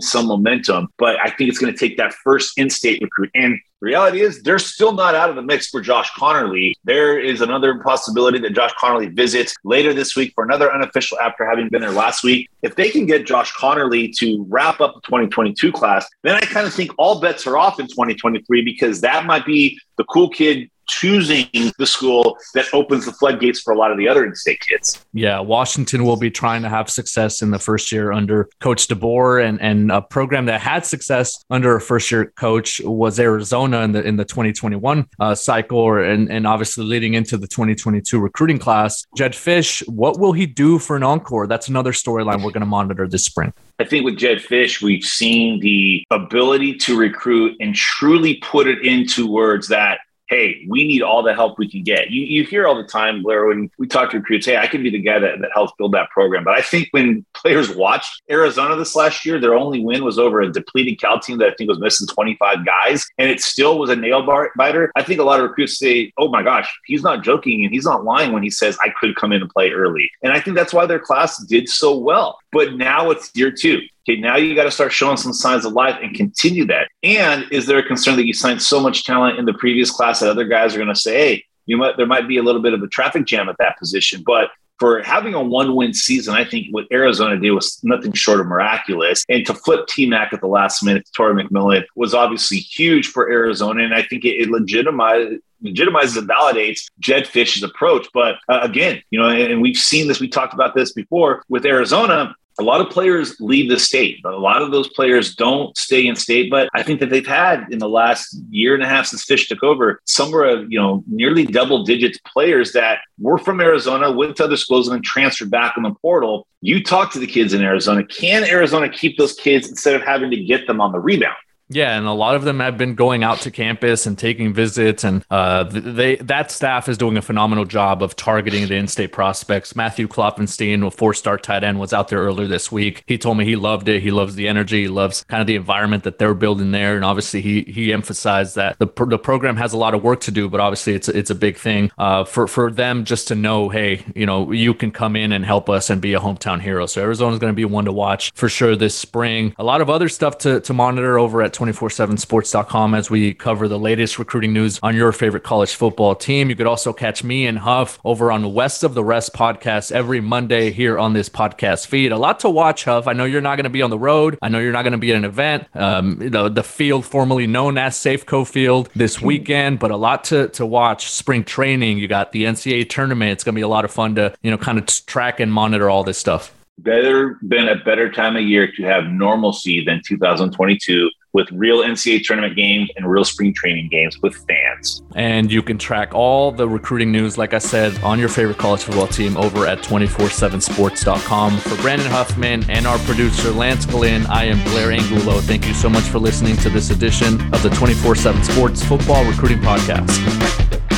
some 0.00 0.26
momentum. 0.26 0.88
But 0.98 1.16
I 1.20 1.30
think 1.30 1.50
it's 1.50 1.58
going 1.58 1.72
to 1.72 1.78
take 1.78 1.96
that 1.98 2.12
first 2.12 2.58
in 2.58 2.70
state 2.70 3.00
recruit. 3.02 3.30
And 3.34 3.58
the 3.82 3.86
reality 3.86 4.20
is 4.20 4.40
they're 4.44 4.60
still 4.60 4.92
not 4.92 5.16
out 5.16 5.28
of 5.28 5.34
the 5.34 5.42
mix 5.42 5.68
for 5.68 5.80
Josh 5.80 6.08
Conerly. 6.12 6.74
There 6.84 7.18
is 7.18 7.40
another 7.40 7.80
possibility 7.80 8.38
that 8.38 8.52
Josh 8.52 8.72
Conerly 8.80 9.12
visits 9.12 9.56
later 9.64 9.92
this 9.92 10.14
week 10.14 10.30
for 10.36 10.44
another 10.44 10.72
unofficial 10.72 11.18
after 11.18 11.44
having 11.44 11.68
been 11.68 11.80
there 11.80 11.90
last 11.90 12.22
week. 12.22 12.48
If 12.62 12.76
they 12.76 12.90
can 12.90 13.06
get 13.06 13.26
Josh 13.26 13.52
Conerly 13.54 14.16
to 14.18 14.46
wrap 14.48 14.80
up 14.80 14.94
the 14.94 15.00
2022 15.00 15.72
class, 15.72 16.08
then 16.22 16.36
I 16.36 16.42
kind 16.42 16.64
of 16.64 16.72
think 16.72 16.92
all 16.96 17.20
bets 17.20 17.44
are 17.44 17.58
off 17.58 17.80
in 17.80 17.88
2023 17.88 18.62
because 18.62 19.00
that 19.00 19.26
might 19.26 19.44
be 19.44 19.76
the 19.96 20.04
cool 20.04 20.28
kid 20.28 20.70
choosing 20.88 21.46
the 21.78 21.86
school 21.86 22.36
that 22.54 22.66
opens 22.72 23.06
the 23.06 23.12
floodgates 23.12 23.60
for 23.60 23.72
a 23.72 23.78
lot 23.78 23.90
of 23.90 23.98
the 23.98 24.08
other 24.08 24.24
in-state 24.24 24.60
kids. 24.60 25.04
Yeah, 25.12 25.40
Washington 25.40 26.04
will 26.04 26.16
be 26.16 26.30
trying 26.30 26.62
to 26.62 26.68
have 26.68 26.90
success 26.90 27.42
in 27.42 27.50
the 27.50 27.58
first 27.58 27.92
year 27.92 28.12
under 28.12 28.48
Coach 28.60 28.88
DeBoer, 28.88 29.46
and 29.46 29.60
and 29.60 29.90
a 29.92 30.02
program 30.02 30.46
that 30.46 30.60
had 30.60 30.84
success 30.84 31.44
under 31.50 31.76
a 31.76 31.80
first-year 31.80 32.32
coach 32.36 32.80
was 32.84 33.18
Arizona 33.18 33.80
in 33.80 33.92
the 33.92 34.02
in 34.02 34.16
the 34.16 34.24
2021 34.24 35.06
uh, 35.20 35.34
cycle, 35.34 35.98
and 35.98 36.30
and 36.30 36.46
obviously 36.46 36.84
leading 36.84 37.14
into 37.14 37.36
the 37.36 37.46
2022 37.46 38.18
recruiting 38.18 38.58
class. 38.58 39.06
Jedd 39.16 39.32
Fisch, 39.32 39.86
what 39.88 40.18
will 40.18 40.32
he 40.32 40.46
do 40.46 40.78
for 40.78 40.96
an 40.96 41.02
encore? 41.02 41.46
That's 41.46 41.68
another 41.68 41.92
storyline 41.92 42.42
we're 42.42 42.50
going 42.50 42.60
to 42.60 42.66
monitor 42.66 43.08
this 43.08 43.24
spring. 43.24 43.52
I 43.78 43.84
think 43.84 44.04
with 44.04 44.16
Jedd 44.16 44.38
Fisch, 44.38 44.80
we've 44.80 45.04
seen 45.04 45.60
the 45.60 46.04
ability 46.10 46.74
to 46.74 46.96
recruit 46.96 47.56
and 47.60 47.74
truly 47.74 48.36
put 48.36 48.68
it 48.68 48.84
into 48.84 49.26
words 49.26 49.68
that 49.68 50.00
hey, 50.32 50.64
we 50.66 50.84
need 50.84 51.02
all 51.02 51.22
the 51.22 51.34
help 51.34 51.58
we 51.58 51.68
can 51.68 51.82
get. 51.82 52.10
You, 52.10 52.22
you 52.22 52.44
hear 52.44 52.66
all 52.66 52.74
the 52.74 52.88
time, 52.88 53.22
Blair, 53.22 53.46
when 53.46 53.70
we 53.78 53.86
talk 53.86 54.10
to 54.10 54.18
recruits, 54.18 54.46
hey, 54.46 54.56
I 54.56 54.66
can 54.66 54.82
be 54.82 54.88
the 54.88 54.98
guy 54.98 55.18
that, 55.18 55.40
that 55.40 55.50
helps 55.52 55.74
build 55.76 55.92
that 55.92 56.08
program. 56.08 56.42
But 56.42 56.56
I 56.56 56.62
think 56.62 56.88
when 56.92 57.26
players 57.34 57.68
watched 57.74 58.22
Arizona 58.30 58.74
this 58.76 58.96
last 58.96 59.26
year, 59.26 59.38
their 59.38 59.54
only 59.54 59.80
win 59.80 60.04
was 60.04 60.18
over 60.18 60.40
a 60.40 60.50
depleted 60.50 60.98
Cal 60.98 61.20
team 61.20 61.36
that 61.38 61.48
I 61.48 61.54
think 61.54 61.68
was 61.68 61.78
missing 61.78 62.06
25 62.06 62.64
guys, 62.64 63.06
and 63.18 63.28
it 63.28 63.42
still 63.42 63.78
was 63.78 63.90
a 63.90 63.96
nail 63.96 64.26
biter. 64.56 64.90
I 64.96 65.02
think 65.02 65.20
a 65.20 65.24
lot 65.24 65.40
of 65.40 65.50
recruits 65.50 65.78
say, 65.78 66.12
oh 66.16 66.28
my 66.28 66.42
gosh, 66.42 66.72
he's 66.86 67.02
not 67.02 67.22
joking 67.22 67.64
and 67.64 67.72
he's 67.72 67.84
not 67.84 68.04
lying 68.04 68.32
when 68.32 68.42
he 68.42 68.50
says 68.50 68.78
I 68.82 68.88
could 68.88 69.14
come 69.16 69.32
in 69.32 69.42
and 69.42 69.50
play 69.50 69.70
early. 69.70 70.10
And 70.22 70.32
I 70.32 70.40
think 70.40 70.56
that's 70.56 70.72
why 70.72 70.86
their 70.86 70.98
class 70.98 71.42
did 71.44 71.68
so 71.68 71.94
well. 71.98 72.38
But 72.52 72.74
now 72.74 73.10
it's 73.10 73.30
year 73.34 73.50
two. 73.50 73.80
Okay, 74.08 74.20
now 74.20 74.36
you 74.36 74.54
got 74.54 74.64
to 74.64 74.70
start 74.70 74.92
showing 74.92 75.16
some 75.16 75.32
signs 75.32 75.64
of 75.64 75.72
life 75.72 75.98
and 76.02 76.14
continue 76.14 76.66
that. 76.66 76.88
And 77.02 77.46
is 77.50 77.66
there 77.66 77.78
a 77.78 77.82
concern 77.82 78.16
that 78.16 78.26
you 78.26 78.34
signed 78.34 78.60
so 78.60 78.80
much 78.80 79.04
talent 79.04 79.38
in 79.38 79.44
the 79.44 79.54
previous 79.54 79.90
class 79.90 80.20
that 80.20 80.28
other 80.28 80.44
guys 80.44 80.74
are 80.74 80.78
going 80.78 80.88
to 80.88 81.00
say, 81.00 81.14
hey, 81.16 81.44
you 81.66 81.76
might 81.76 81.96
there 81.96 82.06
might 82.06 82.28
be 82.28 82.36
a 82.38 82.42
little 82.42 82.60
bit 82.60 82.74
of 82.74 82.82
a 82.82 82.88
traffic 82.88 83.24
jam 83.24 83.48
at 83.48 83.56
that 83.58 83.78
position, 83.78 84.22
but 84.26 84.50
for 84.78 85.00
having 85.02 85.32
a 85.34 85.40
one-win 85.40 85.94
season, 85.94 86.34
I 86.34 86.44
think 86.44 86.66
what 86.72 86.86
Arizona 86.90 87.38
did 87.38 87.52
was 87.52 87.78
nothing 87.84 88.12
short 88.14 88.40
of 88.40 88.46
miraculous. 88.46 89.24
And 89.28 89.46
to 89.46 89.54
flip 89.54 89.86
T 89.86 90.06
Mac 90.06 90.32
at 90.32 90.40
the 90.40 90.48
last 90.48 90.82
minute 90.82 91.06
to 91.06 91.12
Tory 91.12 91.40
McMillan 91.40 91.84
was 91.94 92.14
obviously 92.14 92.56
huge 92.56 93.06
for 93.06 93.30
Arizona, 93.30 93.84
and 93.84 93.94
I 93.94 94.02
think 94.02 94.24
it, 94.24 94.40
it 94.40 94.50
legitimized 94.50 95.40
legitimizes 95.62 96.18
and 96.18 96.28
validates 96.28 96.90
Jedd 96.98 97.28
Fisch's 97.28 97.62
approach. 97.62 98.08
But 98.12 98.36
uh, 98.48 98.58
again, 98.62 99.00
you 99.10 99.20
know, 99.20 99.28
and, 99.28 99.52
and 99.52 99.62
we've 99.62 99.76
seen 99.76 100.08
this, 100.08 100.18
we 100.18 100.26
talked 100.26 100.54
about 100.54 100.74
this 100.74 100.92
before 100.92 101.44
with 101.48 101.64
Arizona 101.64 102.34
a 102.58 102.62
lot 102.62 102.80
of 102.80 102.90
players 102.90 103.36
leave 103.40 103.70
the 103.70 103.78
state. 103.78 104.20
But 104.22 104.34
a 104.34 104.38
lot 104.38 104.62
of 104.62 104.70
those 104.70 104.88
players 104.88 105.34
don't 105.34 105.76
stay 105.76 106.06
in 106.06 106.16
state, 106.16 106.50
but 106.50 106.68
I 106.74 106.82
think 106.82 107.00
that 107.00 107.10
they've 107.10 107.26
had 107.26 107.66
in 107.70 107.78
the 107.78 107.88
last 107.88 108.36
year 108.50 108.74
and 108.74 108.82
a 108.82 108.88
half 108.88 109.06
since 109.06 109.24
Fisch 109.24 109.48
took 109.48 109.62
over, 109.62 110.00
somewhere 110.04 110.44
of 110.44 110.70
you 110.70 110.78
know 110.78 111.02
nearly 111.06 111.44
double 111.44 111.84
digits 111.84 112.18
players 112.26 112.72
that 112.72 113.00
were 113.18 113.38
from 113.38 113.60
Arizona, 113.60 114.12
went 114.12 114.36
to 114.36 114.44
other 114.44 114.56
schools, 114.56 114.88
and 114.88 114.96
then 114.96 115.02
transferred 115.02 115.50
back 115.50 115.74
in 115.76 115.82
the 115.82 115.94
portal. 115.94 116.46
You 116.60 116.82
talk 116.82 117.12
to 117.12 117.18
the 117.18 117.26
kids 117.26 117.52
in 117.52 117.62
Arizona. 117.62 118.04
Can 118.04 118.44
Arizona 118.44 118.88
keep 118.88 119.18
those 119.18 119.34
kids 119.34 119.68
instead 119.68 119.94
of 119.94 120.02
having 120.02 120.30
to 120.30 120.36
get 120.36 120.66
them 120.66 120.80
on 120.80 120.92
the 120.92 121.00
rebound? 121.00 121.36
Yeah, 121.72 121.96
and 121.96 122.06
a 122.06 122.12
lot 122.12 122.36
of 122.36 122.44
them 122.44 122.60
have 122.60 122.76
been 122.76 122.94
going 122.94 123.24
out 123.24 123.40
to 123.40 123.50
campus 123.50 124.06
and 124.06 124.18
taking 124.18 124.52
visits, 124.52 125.04
and 125.04 125.24
uh, 125.30 125.64
they 125.64 126.16
that 126.16 126.50
staff 126.50 126.88
is 126.88 126.98
doing 126.98 127.16
a 127.16 127.22
phenomenal 127.22 127.64
job 127.64 128.02
of 128.02 128.14
targeting 128.14 128.66
the 128.68 128.74
in-state 128.74 129.12
prospects. 129.12 129.74
Matthew 129.74 130.06
Klopfenstein, 130.06 130.86
a 130.86 130.90
four-star 130.90 131.38
tight 131.38 131.64
end, 131.64 131.80
was 131.80 131.92
out 131.92 132.08
there 132.08 132.18
earlier 132.18 132.46
this 132.46 132.70
week. 132.70 133.04
He 133.06 133.16
told 133.16 133.38
me 133.38 133.44
he 133.44 133.56
loved 133.56 133.88
it. 133.88 134.02
He 134.02 134.10
loves 134.10 134.34
the 134.34 134.48
energy. 134.48 134.82
He 134.82 134.88
loves 134.88 135.24
kind 135.24 135.40
of 135.40 135.46
the 135.46 135.56
environment 135.56 136.04
that 136.04 136.18
they're 136.18 136.34
building 136.34 136.72
there, 136.72 136.94
and 136.96 137.04
obviously 137.04 137.40
he 137.40 137.62
he 137.62 137.92
emphasized 137.92 138.54
that 138.56 138.78
the 138.78 138.86
the 139.06 139.18
program 139.18 139.56
has 139.56 139.72
a 139.72 139.78
lot 139.78 139.94
of 139.94 140.02
work 140.02 140.20
to 140.20 140.30
do, 140.30 140.48
but 140.48 140.60
obviously 140.60 140.92
it's 140.94 141.08
it's 141.08 141.30
a 141.30 141.34
big 141.34 141.56
thing 141.56 141.90
uh, 141.96 142.24
for 142.24 142.46
for 142.46 142.70
them 142.70 143.04
just 143.04 143.28
to 143.28 143.34
know, 143.34 143.70
hey, 143.70 144.04
you 144.14 144.26
know, 144.26 144.52
you 144.52 144.74
can 144.74 144.90
come 144.90 145.16
in 145.16 145.32
and 145.32 145.44
help 145.44 145.70
us 145.70 145.88
and 145.88 146.02
be 146.02 146.12
a 146.12 146.20
hometown 146.20 146.60
hero. 146.60 146.84
So 146.86 147.00
Arizona's 147.00 147.38
going 147.38 147.52
to 147.52 147.56
be 147.56 147.64
one 147.64 147.86
to 147.86 147.92
watch 147.92 148.32
for 148.34 148.48
sure 148.48 148.76
this 148.76 148.94
spring. 148.94 149.54
A 149.58 149.64
lot 149.64 149.80
of 149.80 149.88
other 149.88 150.08
stuff 150.08 150.38
to 150.38 150.60
to 150.60 150.72
monitor 150.74 151.18
over 151.18 151.42
at 151.42 151.52
247sports.com 151.62 152.94
as 152.94 153.08
we 153.08 153.34
cover 153.34 153.68
the 153.68 153.78
latest 153.78 154.18
recruiting 154.18 154.52
news 154.52 154.80
on 154.82 154.96
your 154.96 155.12
favorite 155.12 155.44
college 155.44 155.74
football 155.74 156.14
team. 156.14 156.50
You 156.50 156.56
could 156.56 156.66
also 156.66 156.92
catch 156.92 157.22
me 157.22 157.46
and 157.46 157.58
Huff 157.58 158.00
over 158.04 158.32
on 158.32 158.52
West 158.52 158.82
of 158.82 158.94
the 158.94 159.04
Rest 159.04 159.32
podcast 159.32 159.92
every 159.92 160.20
Monday 160.20 160.70
here 160.72 160.98
on 160.98 161.12
this 161.12 161.28
podcast 161.28 161.86
feed. 161.86 162.10
A 162.10 162.18
lot 162.18 162.40
to 162.40 162.50
watch, 162.50 162.84
Huff. 162.84 163.06
I 163.06 163.12
know 163.12 163.24
you're 163.24 163.40
not 163.40 163.56
going 163.56 163.64
to 163.64 163.70
be 163.70 163.82
on 163.82 163.90
the 163.90 163.98
road. 163.98 164.38
I 164.42 164.48
know 164.48 164.58
you're 164.58 164.72
not 164.72 164.82
going 164.82 164.92
to 164.92 164.98
be 164.98 165.12
at 165.12 165.16
an 165.16 165.24
event, 165.24 165.68
um, 165.74 166.20
you 166.20 166.30
know, 166.30 166.48
the 166.48 166.64
field 166.64 167.04
formerly 167.04 167.46
known 167.46 167.78
as 167.78 167.94
Safeco 167.94 168.46
Field 168.46 168.88
this 168.96 169.20
weekend, 169.20 169.78
but 169.78 169.90
a 169.90 169.96
lot 169.96 170.24
to, 170.24 170.48
to 170.48 170.66
watch. 170.66 171.10
Spring 171.10 171.44
training, 171.44 171.98
you 171.98 172.08
got 172.08 172.32
the 172.32 172.44
NCAA 172.44 172.88
tournament. 172.88 173.32
It's 173.32 173.44
going 173.44 173.54
to 173.54 173.58
be 173.58 173.62
a 173.62 173.68
lot 173.68 173.84
of 173.84 173.92
fun 173.92 174.16
to, 174.16 174.34
you 174.42 174.50
know, 174.50 174.58
kind 174.58 174.78
of 174.78 174.86
track 175.06 175.38
and 175.38 175.52
monitor 175.52 175.88
all 175.88 176.02
this 176.02 176.18
stuff 176.18 176.52
better 176.78 177.38
been 177.46 177.68
a 177.68 177.76
better 177.76 178.10
time 178.10 178.36
of 178.36 178.42
year 178.42 178.70
to 178.72 178.82
have 178.82 179.04
normalcy 179.04 179.84
than 179.84 180.00
2022 180.04 181.10
with 181.32 181.48
real 181.52 181.78
NCAA 181.78 182.24
tournament 182.24 182.56
games 182.56 182.90
and 182.96 183.10
real 183.10 183.24
spring 183.24 183.54
training 183.54 183.88
games 183.88 184.18
with 184.22 184.34
fans. 184.46 185.02
And 185.14 185.50
you 185.50 185.62
can 185.62 185.78
track 185.78 186.14
all 186.14 186.52
the 186.52 186.68
recruiting 186.68 187.10
news, 187.10 187.38
like 187.38 187.54
I 187.54 187.58
said, 187.58 187.98
on 188.02 188.18
your 188.18 188.28
favorite 188.28 188.58
college 188.58 188.82
football 188.82 189.06
team 189.06 189.36
over 189.36 189.66
at 189.66 189.78
247sports.com. 189.78 191.58
For 191.58 191.76
Brandon 191.82 192.10
Huffman 192.10 192.68
and 192.70 192.86
our 192.86 192.98
producer, 193.00 193.50
Lance 193.50 193.86
Glenn, 193.86 194.26
I 194.26 194.44
am 194.44 194.62
Blair 194.70 194.92
Angulo. 194.92 195.40
Thank 195.40 195.66
you 195.66 195.74
so 195.74 195.88
much 195.88 196.04
for 196.04 196.18
listening 196.18 196.56
to 196.58 196.70
this 196.70 196.90
edition 196.90 197.40
of 197.54 197.62
the 197.62 197.70
24 197.70 198.16
7 198.16 198.42
Sports 198.44 198.84
Football 198.84 199.24
Recruiting 199.24 199.60
Podcast. 199.60 200.91